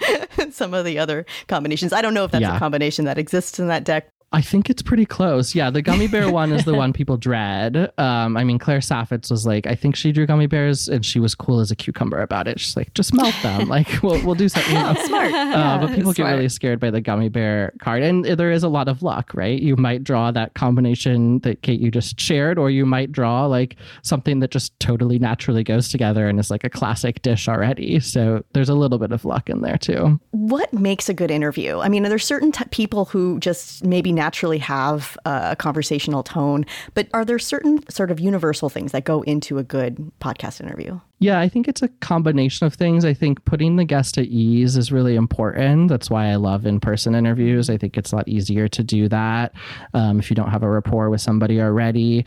[0.50, 1.92] some of the other combinations.
[1.92, 2.56] I don't know if that's Yeah.
[2.56, 4.10] a combination that exists in that deck.
[4.30, 5.54] I think it's pretty close.
[5.54, 7.90] Yeah, the gummy bear one is the one people dread.
[7.96, 11.18] Um, I mean, Claire Saffitz was like, I think she drew gummy bears, and she
[11.18, 12.60] was cool as a cucumber about it.
[12.60, 13.68] She's like, just melt them.
[13.68, 14.68] like, we'll we'll do something.
[14.78, 14.94] Know?
[14.94, 15.32] Smart.
[15.32, 16.16] Uh, but people smart.
[16.16, 19.32] get really scared by the gummy bear card, and there is a lot of luck,
[19.34, 19.60] right?
[19.60, 23.76] You might draw that combination that Kate you just shared, or you might draw like
[24.02, 27.98] something that just totally naturally goes together and is like a classic dish already.
[27.98, 30.20] So there's a little bit of luck in there too.
[30.30, 31.78] What makes a good interview?
[31.78, 36.66] I mean, are there certain t- people who just maybe naturally have a conversational tone.
[36.94, 41.00] But are there certain sort of universal things that go into a good podcast interview?
[41.20, 43.04] Yeah, I think it's a combination of things.
[43.04, 45.88] I think putting the guest at ease is really important.
[45.88, 47.68] That's why I love in person interviews.
[47.68, 49.52] I think it's a lot easier to do that
[49.94, 52.24] um, if you don't have a rapport with somebody already.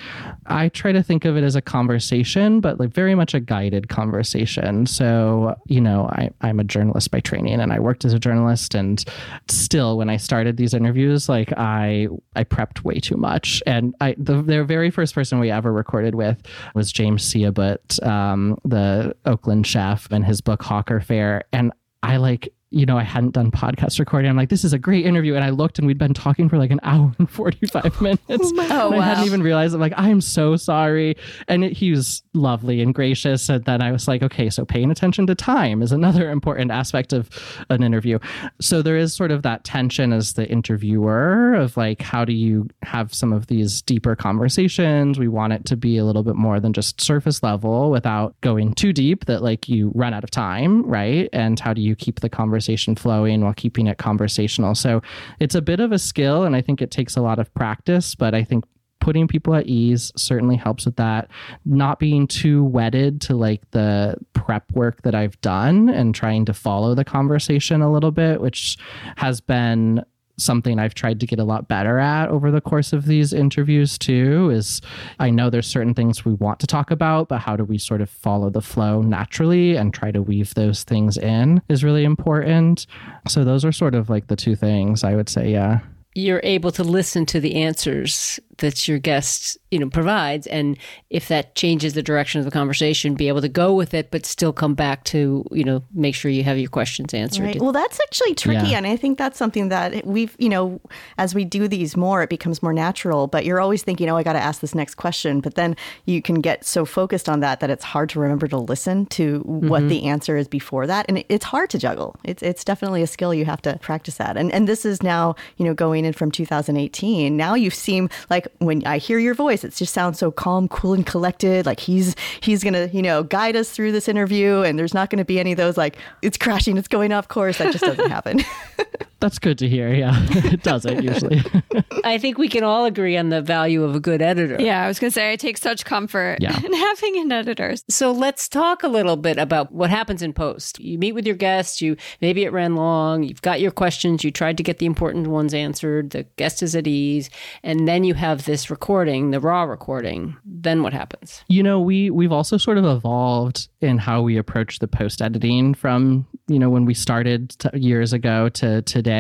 [0.48, 3.88] I try to think of it as a conversation, but like very much a guided
[3.88, 4.86] conversation.
[4.86, 8.76] So, you know, I, I'm a journalist by training and I worked as a journalist.
[8.76, 9.04] And
[9.48, 13.64] still, when I started these interviews, like I, I prepped way too much.
[13.66, 16.42] And I, the, very first person we ever recorded with
[16.76, 18.81] was James Syhabout, um, the
[19.26, 21.44] Oakland chef and his book Hawker Fare.
[21.52, 21.72] And
[22.04, 24.30] I like you know, I hadn't done podcast recording.
[24.30, 25.36] I'm like, this is a great interview.
[25.36, 28.22] And I looked and we'd been talking for like an hour and 45 minutes.
[28.30, 29.02] Oh, and I wow.
[29.02, 29.74] hadn't even realized.
[29.74, 31.18] I'm like, I'm so sorry.
[31.50, 33.50] And it, he was lovely and gracious.
[33.50, 37.12] And then I was like, okay, so paying attention to time is another important aspect
[37.12, 37.30] of
[37.70, 38.20] an interview.
[38.62, 42.70] So there is sort of that tension as the interviewer of like, how do you
[42.84, 45.20] have some of these deeper conversations?
[45.20, 48.74] We want it to be a little bit more than just surface level without going
[48.76, 51.28] too deep that like you run out of time, right?
[51.34, 52.61] And how do you keep the conversation
[52.96, 54.76] flowing while keeping it conversational?
[54.76, 55.02] So
[55.40, 58.16] it's a bit of a skill, and I think it takes a lot of practice,
[58.16, 58.66] but I think
[59.02, 61.30] putting people at ease certainly helps with that
[61.66, 66.54] not being too wedded to like the prep work that i've done and trying to
[66.54, 68.78] follow the conversation a little bit which
[69.18, 70.06] has been
[70.42, 73.98] something I've tried to get a lot better at over the course of these interviews
[73.98, 74.82] too is
[75.20, 78.02] I know there's certain things we want to talk about but how do we sort
[78.02, 82.86] of follow the flow naturally and try to weave those things in is really important.
[83.28, 85.80] So those are sort of like the two things I would say yeah.
[86.14, 90.78] You're able to listen to the answers that your guest you know provides and
[91.10, 94.26] if that changes the direction of the conversation be able to go with it but
[94.26, 97.62] still come back to you know make sure you have your questions answered Right.
[97.62, 98.70] Well, that's actually tricky.
[98.70, 98.78] Yeah.
[98.78, 100.80] And I think that's something that we've, you know,
[101.18, 103.28] as we do these more, it becomes more natural.
[103.28, 105.42] But you're always thinking, oh, I got to ask this next question.
[105.42, 108.58] But then you can get so focused on that that it's hard to remember to
[108.58, 109.90] listen to what mm-hmm.
[109.90, 111.06] the answer is before that.
[111.08, 112.16] And it's hard to juggle.
[112.24, 114.38] It's, it's definitely a skill you have to practice at.
[114.38, 117.36] And, and this is now, you know, going in from 2018.
[117.36, 120.94] Now you seem like when I hear your voice, it just sounds so calm, cool,
[120.94, 121.66] and collected.
[121.66, 124.62] Like he's, he's to, you know, guide us through this interview.
[124.62, 127.58] And there's not to be any of those like, it's crashing, it's going off course.
[127.58, 128.42] That just doesn't happen.
[129.22, 131.42] that's good to hear yeah it doesn't usually
[132.04, 134.88] i think we can all agree on the value of a good editor Yeah, I
[134.88, 136.58] was going to say I take such comfort Yeah.
[136.66, 137.76] in having an editor.
[137.90, 140.80] So let's talk a little bit about what happens in post.
[140.80, 144.32] You meet with your guest, you maybe it ran long, you've got your questions, you
[144.32, 147.30] tried to get the important ones answered, the guest is at ease,
[147.64, 150.36] and then you have this recording, the raw recording.
[150.46, 151.44] Then what happens?
[151.48, 155.74] you know we we've also sort of evolved in how we approach the post editing
[155.74, 159.11] from you know when we started t- years ago to today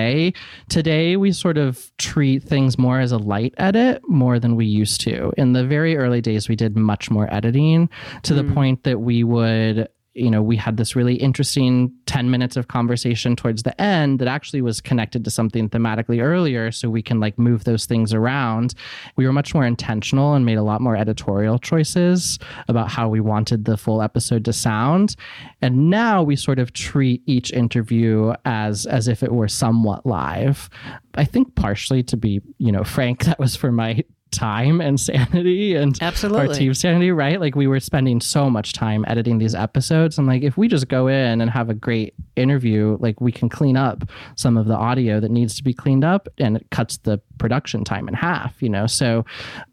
[0.69, 1.17] today.
[1.17, 5.31] We sort of treat things more as a light edit more than we used to.
[5.37, 7.89] In the very early days we did much more editing
[8.23, 8.53] to the hmm.
[8.53, 13.35] point that we would you know, we had this really interesting 10 minutes of conversation
[13.35, 16.69] towards the end that actually was connected to something thematically earlier.
[16.71, 18.73] So we can like move those things around.
[19.15, 23.21] We were much more intentional and made a lot more editorial choices about how we
[23.21, 25.15] wanted the full episode to sound.
[25.61, 30.69] And now we sort of treat each interview as as if it were somewhat live.
[31.15, 35.75] I think partially to be, you know, frank, that was for my time and sanity
[35.75, 36.47] and Absolutely.
[36.47, 37.39] our team's sanity, right?
[37.39, 40.17] Like we were spending so much time editing these episodes.
[40.17, 43.49] And like if we just go in and have a great interview, like we can
[43.49, 44.03] clean up
[44.35, 47.83] some of the audio that needs to be cleaned up and it cuts the production
[47.83, 48.87] time in half, you know.
[48.87, 49.25] So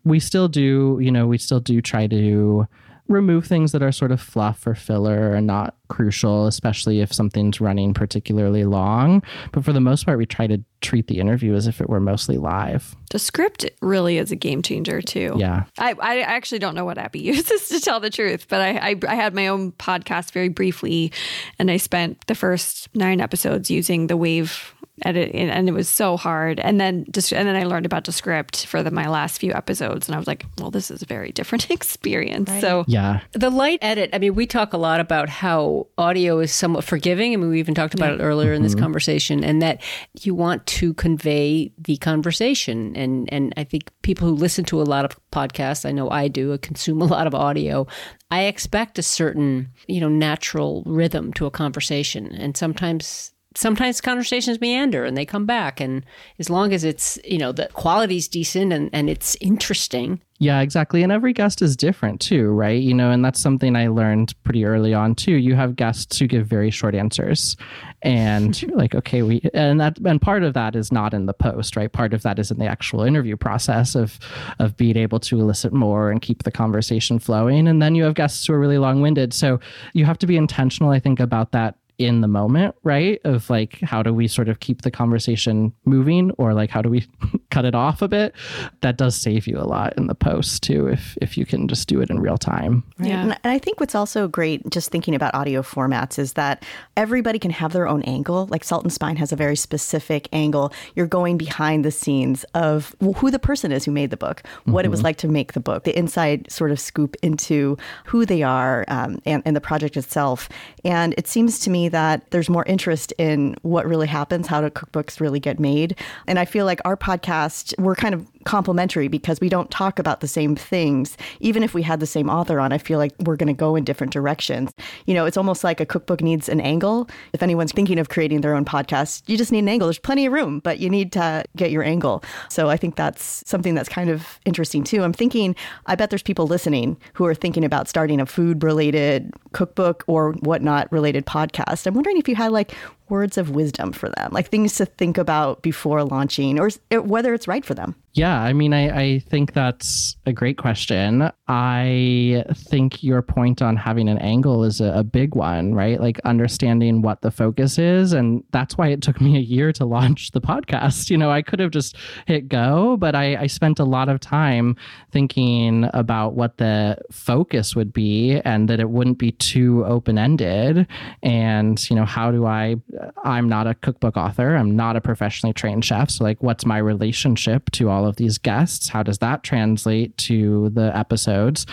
[0.04, 2.66] we still do, you know, we still do try to
[3.08, 7.60] remove things that are sort of fluff or filler and not crucial, especially if something's
[7.60, 9.22] running particularly long.
[9.52, 12.00] But for the most part, we try to treat the interview as if it were
[12.00, 12.94] mostly live.
[13.10, 15.34] Descript really is a game changer too.
[15.36, 15.64] Yeah.
[15.78, 18.96] I, I actually don't know what Abby uses to tell the truth, but I, I
[19.08, 21.12] I had my own podcast very briefly,
[21.58, 25.88] and I spent the first nine episodes using the Wave edit, and and it was
[25.88, 26.60] so hard.
[26.60, 30.08] And then just and then I learned about Descript for the, my last few episodes,
[30.08, 32.50] and I was like, well, this is a very different experience.
[32.60, 33.20] So Yeah.
[33.32, 37.32] The light edit, I mean, we talk a lot about how audio is somewhat forgiving.
[37.32, 38.82] I mean, we even talked about it earlier in this mm-hmm.
[38.82, 39.80] conversation, and that
[40.20, 42.94] you want to convey the conversation.
[42.94, 46.28] And, and I think people who listen to a lot of podcasts, I know I
[46.28, 47.86] do, I consume a lot of audio.
[48.30, 52.32] I expect a certain, you know, natural rhythm to a conversation.
[52.32, 56.04] And sometimes sometimes conversations meander and they come back and
[56.38, 61.02] as long as it's you know the quality's decent and, and it's interesting Yeah, exactly.
[61.02, 62.80] And every guest is different too, right?
[62.80, 65.32] You know, and that's something I learned pretty early on too.
[65.32, 67.56] You have guests who give very short answers.
[68.02, 71.32] And you're like, okay, we and that and part of that is not in the
[71.34, 71.90] post, right?
[71.90, 74.20] Part of that is in the actual interview process of
[74.60, 77.66] of being able to elicit more and keep the conversation flowing.
[77.66, 79.34] And then you have guests who are really long-winded.
[79.34, 79.58] So
[79.92, 83.20] you have to be intentional, I think, about that in the moment, right?
[83.24, 86.88] Of like, how do we sort of keep the conversation moving or like, how do
[86.88, 87.06] we
[87.50, 88.34] cut it off a bit?
[88.80, 91.88] That does save you a lot in the post too, if, if you can just
[91.88, 92.84] do it in real time.
[92.98, 93.08] Right.
[93.08, 93.22] Yeah.
[93.22, 96.64] And I think what's also great, just thinking about audio formats, is that
[96.96, 98.46] everybody can have their own angle.
[98.46, 100.72] Like Salt and Spine has a very specific angle.
[100.94, 104.80] You're going behind the scenes of who the person is who made the book, what
[104.82, 104.86] mm-hmm.
[104.86, 105.06] it was mm-hmm.
[105.06, 107.76] like to make the book, the inside sort of scoop into
[108.06, 110.48] who they are um, and, and the project itself.
[110.84, 114.70] And it seems to me that there's more interest in what really happens, how do
[114.70, 115.96] cookbooks really get made.
[116.26, 120.20] And I feel like our podcast, we're kind of complementary because we don't talk about
[120.20, 121.18] the same things.
[121.40, 123.76] Even if we had the same author on, I feel like we're going to go
[123.76, 124.72] in different directions.
[125.04, 127.10] You know, it's almost like a cookbook needs an angle.
[127.34, 129.86] If anyone's thinking of creating their own podcast, you just need an angle.
[129.86, 132.24] There's plenty of room, but you need to get your angle.
[132.48, 135.02] So I think that's something that's kind of interesting too.
[135.02, 139.30] I'm thinking, I bet there's people listening who are thinking about starting a food related
[139.52, 141.86] cookbook or whatnot related podcast.
[141.86, 142.72] I'm wondering if you had like
[143.10, 147.48] words of wisdom for them, like things to think about before launching or whether it's
[147.48, 147.94] right for them?
[148.18, 151.30] Yeah, I mean, I, I think that's a great question.
[151.46, 156.00] I think your point on having an angle is a, a, big one, right?
[156.00, 158.12] Like understanding what the focus is.
[158.12, 161.10] And that's why it took me a year to launch the podcast.
[161.10, 161.96] You know, I could have just
[162.26, 164.74] hit go, but I, I spent a lot of time
[165.12, 170.88] thinking about what the focus would be and that it wouldn't be too open ended.
[171.22, 172.76] And, you know, how do I
[173.24, 174.56] I'm not a cookbook author.
[174.56, 176.10] I'm not a professionally trained chef.
[176.10, 178.88] So, like, what's my relationship to all of these guests?
[178.88, 181.66] How does that translate to the episodes?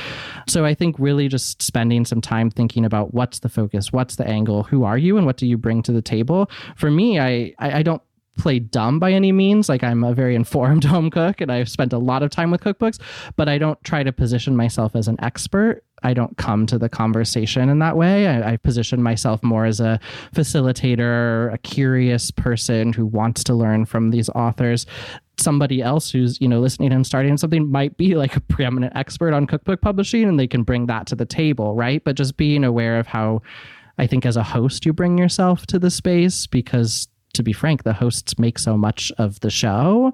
[0.47, 4.27] So, I think really just spending some time thinking about what's the focus, what's the
[4.27, 6.49] angle, who are you, and what do you bring to the table.
[6.75, 8.01] For me, I, I, don't
[8.37, 9.69] play dumb by any means.
[9.69, 12.61] Like I'm a very informed home cook and I've spent a lot of time with
[12.61, 12.99] cookbooks,
[13.35, 15.83] but I don't try to position myself as an expert.
[16.03, 18.27] I don't come to the conversation in that way.
[18.27, 19.99] I, I, position myself more as a
[20.35, 24.85] facilitator, a curious person who wants to learn from these authors.
[25.39, 29.33] Somebody else who's, you know, listening and starting something might be like a preeminent expert
[29.33, 32.03] on cookbook publishing and they can bring that to the table, right?
[32.03, 33.41] But just being aware of how
[33.97, 37.83] I think as a host you bring yourself to the space because to be frank,
[37.83, 40.13] the hosts make so much of the show.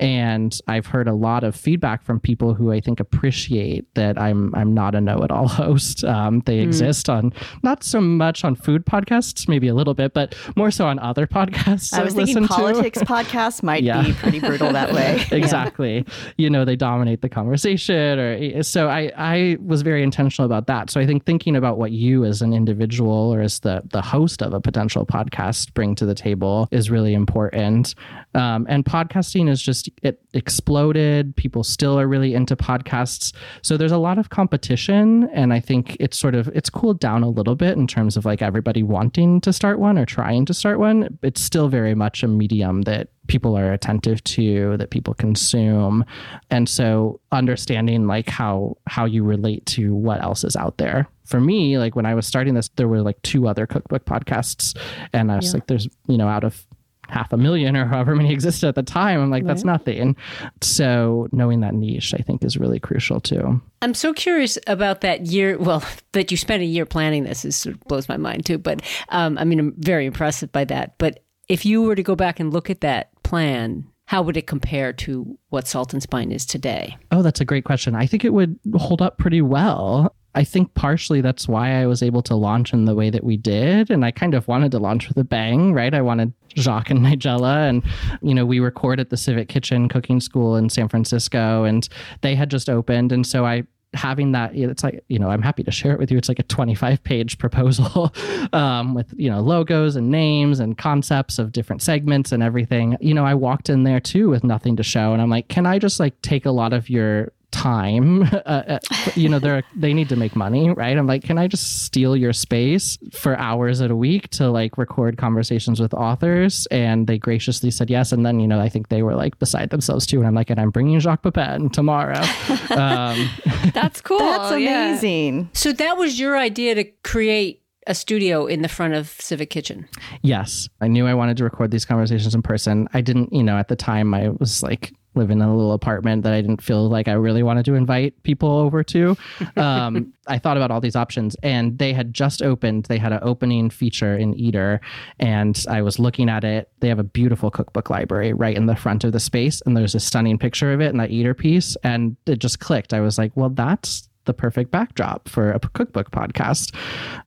[0.00, 4.54] And I've heard a lot of feedback from people who I think appreciate that I'm
[4.54, 6.04] I'm not a know-it-all host.
[6.04, 6.64] Um, they mm.
[6.64, 10.86] exist on not so much on food podcasts, maybe a little bit, but more so
[10.86, 11.92] on other podcasts.
[11.92, 14.02] I was I've thinking politics podcasts might yeah.
[14.02, 15.24] be pretty brutal that way.
[15.30, 15.96] exactly.
[15.96, 16.32] Yeah.
[16.36, 20.90] You know, they dominate the conversation, or so I I was very intentional about that.
[20.90, 24.42] So I think thinking about what you as an individual or as the the host
[24.42, 27.94] of a potential podcast bring to the table is really important.
[28.34, 31.36] Um, and podcasting is just, it exploded.
[31.36, 33.32] People still are really into podcasts.
[33.62, 35.28] So there's a lot of competition.
[35.32, 38.24] And I think it's sort of, it's cooled down a little bit in terms of
[38.24, 41.18] like everybody wanting to start one or trying to start one.
[41.22, 46.04] It's still very much a medium that people are attentive to that people consume
[46.50, 51.40] and so understanding like how how you relate to what else is out there for
[51.40, 54.76] me, like when I was starting this, there were like two other cookbook podcasts,
[55.14, 55.52] and I was yeah.
[55.54, 56.66] like, "There's you know out of
[57.08, 59.20] half a million or however many existed at the time.
[59.20, 59.48] I'm like, right.
[59.48, 60.16] that's nothing.
[60.62, 63.60] So knowing that niche, I think, is really crucial too.
[63.82, 65.58] I'm so curious about that year.
[65.58, 68.58] Well, that you spent a year planning this is sort of blows my mind too.
[68.58, 70.96] But um, I mean, I'm very impressed by that.
[70.98, 71.22] But
[71.52, 74.90] if you were to go back and look at that plan, how would it compare
[74.90, 76.96] to what Salt and Spine is today?
[77.10, 77.94] Oh, that's a great question.
[77.94, 80.16] I think it would hold up pretty well.
[80.34, 83.36] I think partially that's why I was able to launch in the way that we
[83.36, 83.90] did.
[83.90, 85.92] And I kind of wanted to launch with a bang, right?
[85.92, 87.68] I wanted Jacques and Nigella.
[87.68, 87.82] And,
[88.22, 91.86] you know, we record at the Civic Kitchen Cooking School in San Francisco, and
[92.22, 93.12] they had just opened.
[93.12, 93.64] And so I,
[93.94, 96.16] having that it's like you know i'm happy to share it with you.
[96.16, 98.12] It's like a 25 page proposal
[98.52, 102.96] um, with you know logos and names and concepts of different segments and everything.
[103.00, 105.66] You know i walked in there too with nothing to show and i'm like can
[105.66, 108.28] i just like take a lot of your time.
[108.42, 108.78] Uh, uh
[109.14, 110.96] you know they're they need to make money right?
[110.96, 114.76] I'm like can i just steal your space for hours at a week to like
[114.78, 116.66] record conversations with authors?
[116.70, 118.10] And they graciously said yes.
[118.10, 120.18] And then you know i think they were like beside themselves too.
[120.18, 122.22] And i'm like and i'm bringing jacques pepin tomorrow.
[122.72, 123.28] Um,
[123.74, 124.18] that's cool.
[124.18, 125.38] That's amazing.
[125.38, 125.46] Yeah.
[125.52, 129.88] so that was your idea to create a studio in the front of Civic Kitchen.
[130.22, 132.88] Yes, I knew I wanted to record these conversations in person.
[132.94, 136.22] I didn't, you know, at the time I was like living in a little apartment
[136.22, 139.16] that I didn't feel like I really wanted to invite people over to.
[139.56, 142.84] Um, I thought about all these options, and they had just opened.
[142.84, 144.80] They had an opening feature in Eater,
[145.18, 146.70] and I was looking at it.
[146.80, 149.94] They have a beautiful cookbook library right in the front of the space, and there's
[149.94, 152.94] a stunning picture of it in that Eater piece, and it just clicked.
[152.94, 156.74] I was like, well, that's the perfect backdrop for a cookbook podcast.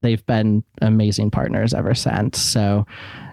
[0.01, 2.39] They've been amazing partners ever since.
[2.39, 2.85] So,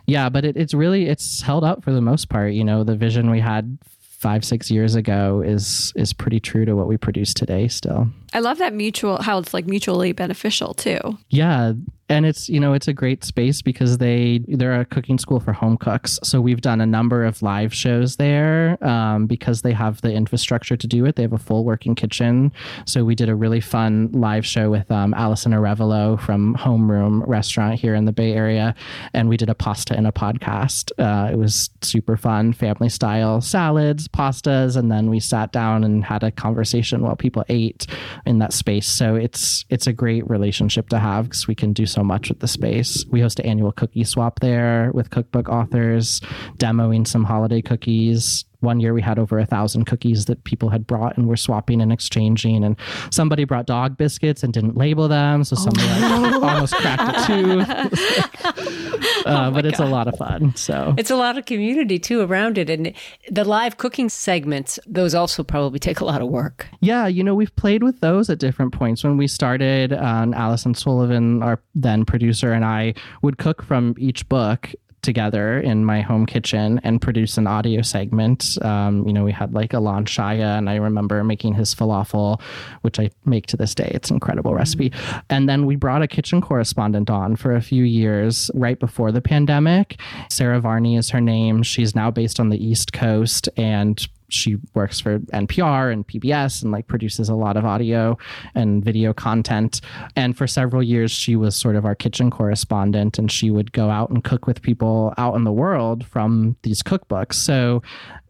[0.06, 2.52] yeah, but it, it's really it's held up for the most part.
[2.52, 3.78] You know, the vision we had
[4.22, 8.38] five six years ago is is pretty true to what we produce today still I
[8.38, 11.18] love that mutual how it's like mutually beneficial too.
[11.28, 11.72] yeah
[12.12, 15.52] and it's you know it's a great space because they they're a cooking school for
[15.54, 16.18] home cooks.
[16.22, 20.76] So we've done a number of live shows there um, because they have the infrastructure
[20.76, 21.16] to do it.
[21.16, 22.52] They have a full working kitchen.
[22.84, 27.80] So we did a really fun live show with um, Allison Arevalo from Homeroom Restaurant
[27.80, 28.74] here in the Bay Area.
[29.14, 30.92] And we did a pasta in a podcast.
[30.98, 34.76] Uh, it was super fun family style salads pastas.
[34.76, 37.86] And then we sat down and had a conversation while people ate
[38.26, 38.86] in that space.
[38.86, 42.40] So it's it's a great relationship to have because we can do so much with
[42.40, 43.04] the space.
[43.10, 46.20] We host an annual cookie swap there with cookbook authors,
[46.58, 48.44] demoing some holiday cookies.
[48.62, 51.80] One year we had over a thousand cookies that people had brought and were swapping
[51.80, 52.64] and exchanging.
[52.64, 52.76] And
[53.10, 55.44] somebody brought dog biscuits and didn't label them.
[55.44, 57.66] So somebody like, almost cracked a tooth.
[59.26, 60.54] uh, but it's a lot of fun.
[60.56, 62.70] So It's a lot of community too around it.
[62.70, 62.92] And
[63.30, 66.68] the live cooking segments, those also probably take a lot of work.
[66.80, 69.04] Yeah, you know, we've played with those at different points.
[69.04, 74.28] When we started, um, Allison Sullivan, our then producer, and I would cook from each
[74.28, 74.70] book
[75.02, 78.56] together in my home kitchen and produce an audio segment.
[78.62, 82.40] Um, you know, we had like Alon Shaya, and I remember making his falafel,
[82.82, 83.90] which I make to this day.
[83.94, 84.92] It's an incredible recipe.
[85.28, 89.20] And then we brought a kitchen correspondent on for a few years right before the
[89.20, 90.00] pandemic.
[90.30, 91.62] Sarah Varney is her name.
[91.62, 96.72] She's now based on the East Coast and she works for NPR and PBS and
[96.72, 98.16] like produces a lot of audio
[98.54, 99.80] and video content.
[100.16, 103.90] And for several years, she was sort of our kitchen correspondent and she would go
[103.90, 107.34] out and cook with people out in the world from these cookbooks.
[107.34, 107.82] So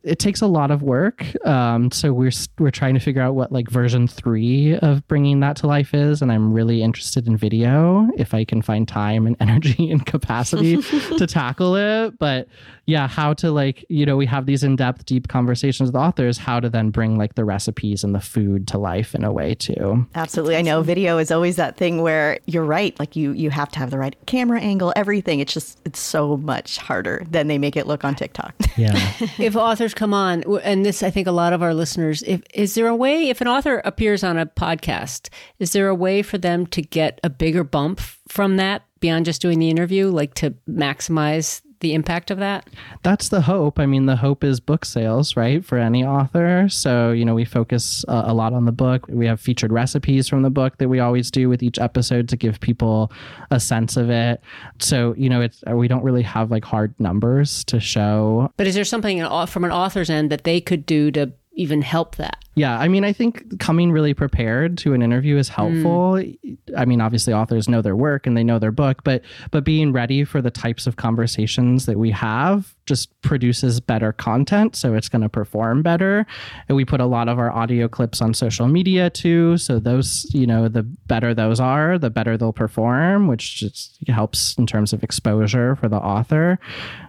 [0.03, 1.25] it takes a lot of work.
[1.47, 5.57] Um, so we're we're trying to figure out what like version three of bringing that
[5.57, 9.37] to life is, and I'm really interested in video if I can find time and
[9.41, 10.77] energy and capacity
[11.19, 12.19] to tackle it.
[12.19, 12.49] But
[12.87, 16.39] yeah, how to like you know we have these in depth, deep conversations with authors,
[16.39, 19.55] how to then bring like the recipes and the food to life in a way
[19.55, 20.07] too.
[20.15, 20.57] Absolutely.
[20.57, 22.99] I know video is always that thing where you're right.
[22.99, 25.41] Like you, you have to have the right camera angle, everything.
[25.41, 28.55] It's just, it's so much harder than they make it look on TikTok.
[28.77, 28.93] Yeah.
[29.39, 32.75] if authors come on, and this, I think a lot of our listeners, if is
[32.75, 35.29] there a way, if an author appears on a podcast,
[35.59, 39.43] is there a way for them to get a bigger bump from that beyond just
[39.43, 42.69] doing the interview, like to maximize the impact of that?
[43.03, 43.79] That's the hope.
[43.79, 46.69] I mean, the hope is book sales, right, for any author.
[46.71, 49.07] So, you know, we focus uh, a lot on the book.
[49.09, 52.37] We have featured recipes from the book that we always do with each episode to
[52.37, 53.13] give people
[53.51, 54.41] a sense of it.
[54.79, 58.51] So, you know, it's we don't really have like hard numbers to show.
[58.57, 62.17] But is there something from an author's end that they could do to even help
[62.17, 62.39] that?
[62.55, 66.15] Yeah, I mean, I think coming really prepared to an interview is helpful.
[66.15, 66.59] Mm.
[66.77, 69.93] I mean, obviously authors know their work and they know their book, but but being
[69.93, 75.09] ready for the types of conversations that we have just produces better content, so it's
[75.09, 76.27] going to perform better.
[76.69, 80.27] And we put a lot of our audio clips on social media too, so those,
[80.35, 84.93] you know, the better those are, the better they'll perform, which just helps in terms
[84.93, 86.59] of exposure for the author.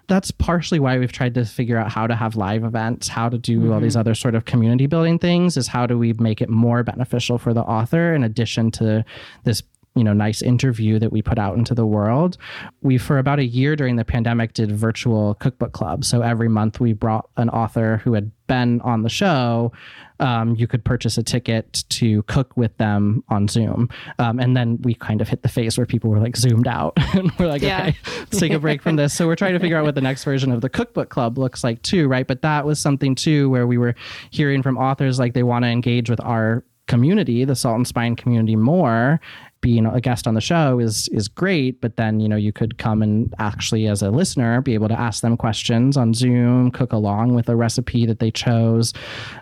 [0.08, 3.38] That's partially why we've tried to figure out how to have live events, how to
[3.38, 3.74] do mm-hmm.
[3.74, 6.50] all these other sort of community building things things is how do we make it
[6.50, 9.04] more beneficial for the author in addition to
[9.46, 9.64] this
[9.96, 12.38] you know nice interview that we put out into the world.
[12.82, 16.80] We for about a year during the pandemic did virtual cookbook club so every month
[16.80, 19.72] we brought an author who had been on the show.
[20.20, 23.90] Um, you could purchase a ticket to cook with them on zoom.
[24.20, 26.98] Um, and then we kind of hit the phase where people were like zoomed out.
[27.14, 27.90] And we're like yeah.
[27.90, 29.14] okay let's take a break from this.
[29.14, 31.64] So we're trying to figure out what the next version of the cookbook club looks
[31.64, 32.26] like too right?
[32.26, 33.96] But that was something too where we were
[34.32, 38.16] hearing from authors like they want to engage with our community, the Salt and Spine
[38.16, 39.20] community, more
[39.64, 42.78] being a guest on the show is is great but then you know you could
[42.78, 46.92] come and actually as a listener be able to ask them questions on zoom cook
[46.92, 48.92] along with a recipe that they chose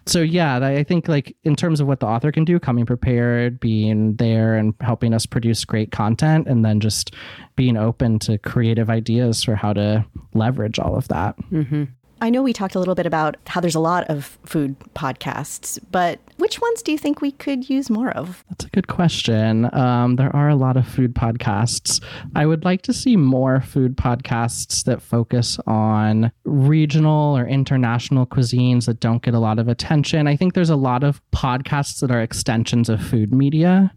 [0.06, 3.60] so yeah i think like in terms of what the author can do coming prepared
[3.60, 7.16] being there and helping us produce great content and then just
[7.56, 10.06] being open to creative ideas for how to
[10.36, 11.86] leverage all of that mm-hmm.
[12.22, 15.80] I know we talked a little bit about how there's a lot of food podcasts,
[15.92, 18.44] but which ones do you think we could use more of?
[18.50, 19.74] That's a good question.
[19.74, 22.00] Um, there are a lot of food podcasts.
[22.36, 28.86] I would like to see more food podcasts that focus on regional or international cuisines
[28.86, 30.28] that don't get a lot of attention.
[30.28, 33.92] I think there's a lot of podcasts that are extensions of food media,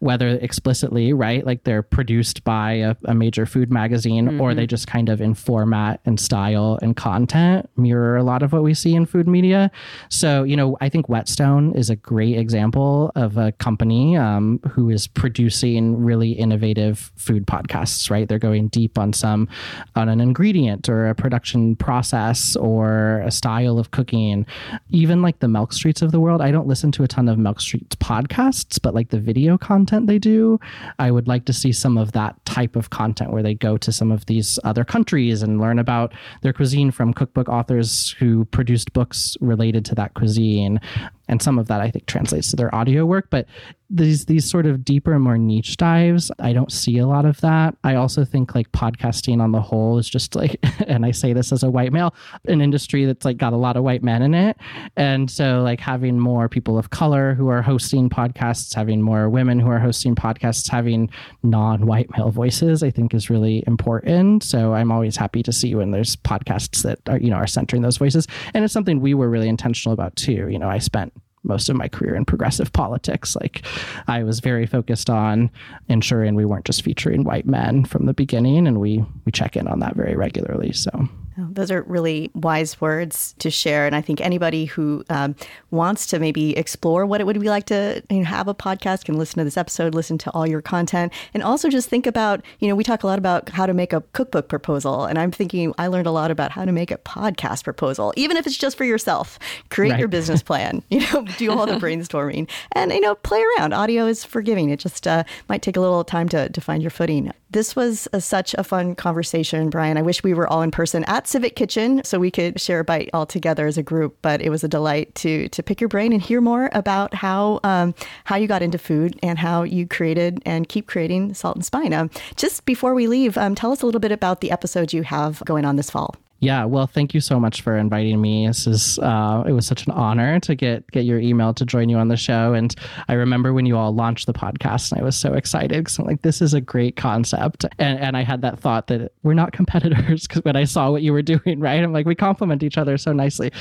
[0.00, 1.46] whether explicitly, right?
[1.46, 4.40] Like they're produced by a, a major food magazine, mm-hmm.
[4.40, 8.52] or they just kind of in format and style and content mirror a lot of
[8.52, 9.70] what we see in food media.
[10.08, 14.90] So, you know, I think Whetstone is a great example of a company um, who
[14.90, 18.28] is producing really innovative food podcasts, right?
[18.28, 19.48] They're going deep on some,
[19.96, 24.46] on an ingredient or a production process or a style of cooking.
[24.90, 27.38] Even like the Milk Streets of the world, I don't listen to a ton of
[27.38, 30.58] Milk Streets podcasts, but like the video content they do,
[30.98, 33.92] I would like to see some of that type of content where they go to
[33.92, 36.12] some of these other countries and learn about
[36.42, 40.80] their cuisine from cookbook authors who produced books related to that cuisine
[41.28, 43.28] and some of that I think translates to their audio work.
[43.30, 43.46] But
[43.90, 47.74] these these sort of deeper more niche dives, I don't see a lot of that.
[47.84, 51.52] I also think like podcasting on the whole is just like, and I say this
[51.52, 52.14] as a white male,
[52.46, 54.56] an industry that's like got a lot of white men in it,
[54.96, 59.58] and so like having more people of color who are hosting podcasts, having more women
[59.58, 61.08] who are hosting podcasts, having
[61.42, 64.42] non-white male voices, I think is really important.
[64.42, 67.82] So I'm always happy to see when there's podcasts that are you know are centering
[67.82, 70.48] those voices, and it's something we were really intentional about too.
[70.48, 71.12] You know, I spent
[71.48, 73.34] most of my career in progressive politics.
[73.36, 73.62] Like
[74.06, 75.50] I was very focused on
[75.88, 79.66] ensuring we weren't just featuring white men from the beginning and we we check in
[79.66, 80.72] on that very regularly.
[80.72, 81.08] So
[81.38, 83.86] those are really wise words to share.
[83.86, 85.36] And I think anybody who um,
[85.70, 89.04] wants to maybe explore what it would be like to you know, have a podcast
[89.04, 92.44] can listen to this episode, listen to all your content, and also just think about,
[92.58, 95.04] you know, we talk a lot about how to make a cookbook proposal.
[95.04, 98.36] And I'm thinking I learned a lot about how to make a podcast proposal, even
[98.36, 99.38] if it's just for yourself.
[99.70, 99.98] Create right.
[100.00, 103.72] your business plan, you know, do all the brainstorming and, you know, play around.
[103.72, 104.70] Audio is forgiving.
[104.70, 107.32] It just uh, might take a little time to, to find your footing.
[107.50, 109.96] This was a, such a fun conversation, Brian.
[109.96, 112.84] I wish we were all in person at Civic Kitchen so we could share a
[112.84, 114.18] bite all together as a group.
[114.20, 117.60] But it was a delight to to pick your brain and hear more about how
[117.64, 117.94] um,
[118.24, 121.94] how you got into food and how you created and keep creating Salt and Spine.
[121.94, 125.02] Um, just before we leave, um, tell us a little bit about the episodes you
[125.04, 126.16] have going on this fall.
[126.40, 128.46] Yeah, well, thank you so much for inviting me.
[128.46, 131.88] This is uh, it was such an honor to get get your email to join
[131.88, 132.54] you on the show.
[132.54, 132.72] And
[133.08, 136.06] I remember when you all launched the podcast, and I was so excited because I'm
[136.06, 137.64] like, this is a great concept.
[137.80, 141.02] And and I had that thought that we're not competitors because when I saw what
[141.02, 143.52] you were doing, right, I'm like, we complement each other so nicely.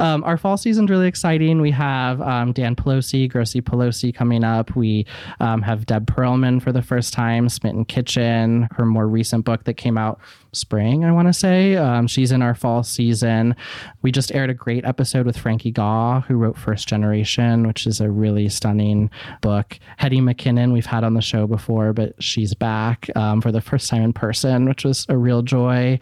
[0.00, 1.60] Um, our fall season's really exciting.
[1.60, 4.74] We have um, Dan Pelosi, Grossy Pelosi coming up.
[4.74, 5.06] We
[5.38, 9.74] um, have Deb Perelman for the first time, Smitten Kitchen, her more recent book that
[9.74, 10.18] came out
[10.56, 11.76] spring, I want to say.
[11.76, 13.54] Um, she's in our fall season.
[14.02, 18.00] We just aired a great episode with Frankie Gaw, who wrote First Generation, which is
[18.00, 19.78] a really stunning book.
[19.96, 23.88] Hetty McKinnon, we've had on the show before, but she's back um, for the first
[23.88, 25.98] time in person, which was a real joy.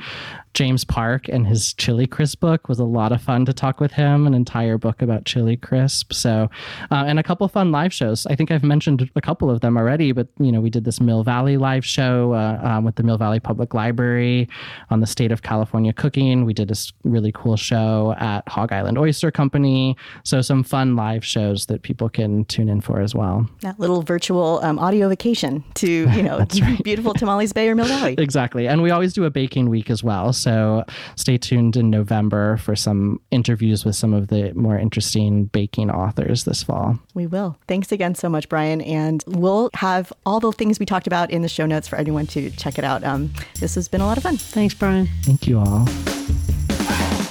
[0.54, 3.92] James Park and his Chili Crisp book was a lot of fun to talk with
[3.92, 6.12] him, an entire book about Chili Crisp.
[6.12, 6.50] So,
[6.90, 8.26] uh, and a couple fun live shows.
[8.26, 11.00] I think I've mentioned a couple of them already, but you know, we did this
[11.00, 14.41] Mill Valley live show uh, um, with the Mill Valley Public Library
[14.90, 16.44] on the state of California cooking.
[16.44, 19.96] We did this really cool show at Hog Island Oyster Company.
[20.24, 23.48] So, some fun live shows that people can tune in for as well.
[23.60, 26.84] That little virtual um, audio vacation to, you know, right.
[26.84, 28.14] beautiful Tomales Bay or Mill Valley.
[28.18, 28.68] exactly.
[28.68, 30.32] And we always do a baking week as well.
[30.32, 30.84] So
[31.16, 36.44] stay tuned in November for some interviews with some of the more interesting baking authors
[36.44, 36.98] this fall.
[37.14, 37.58] We will.
[37.68, 38.80] Thanks again so much, Brian.
[38.80, 42.26] And we'll have all the things we talked about in the show notes for anyone
[42.28, 43.04] to check it out.
[43.04, 44.52] Um, this has been a lot of fun.
[44.52, 45.08] Thanks, Brian.
[45.22, 45.86] Thank you all.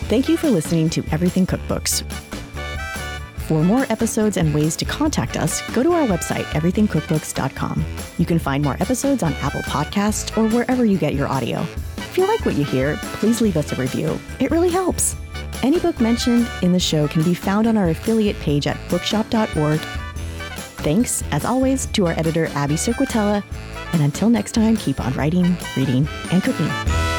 [0.08, 2.04] Thank you for listening to Everything Cookbooks.
[3.48, 7.86] For more episodes and ways to contact us, go to our website, everythingcookbooks.com.
[8.18, 11.62] You can find more episodes on Apple Podcasts or wherever you get your audio.
[11.98, 14.20] If you like what you hear, please leave us a review.
[14.40, 15.16] It really helps.
[15.64, 19.80] Any book mentioned in the show can be found on our affiliate page at bookshop.org.
[20.82, 23.44] Thanks, as always, to our editor, Abby Cerquitella.
[23.94, 27.11] And until next time, keep on writing, reading, and cooking.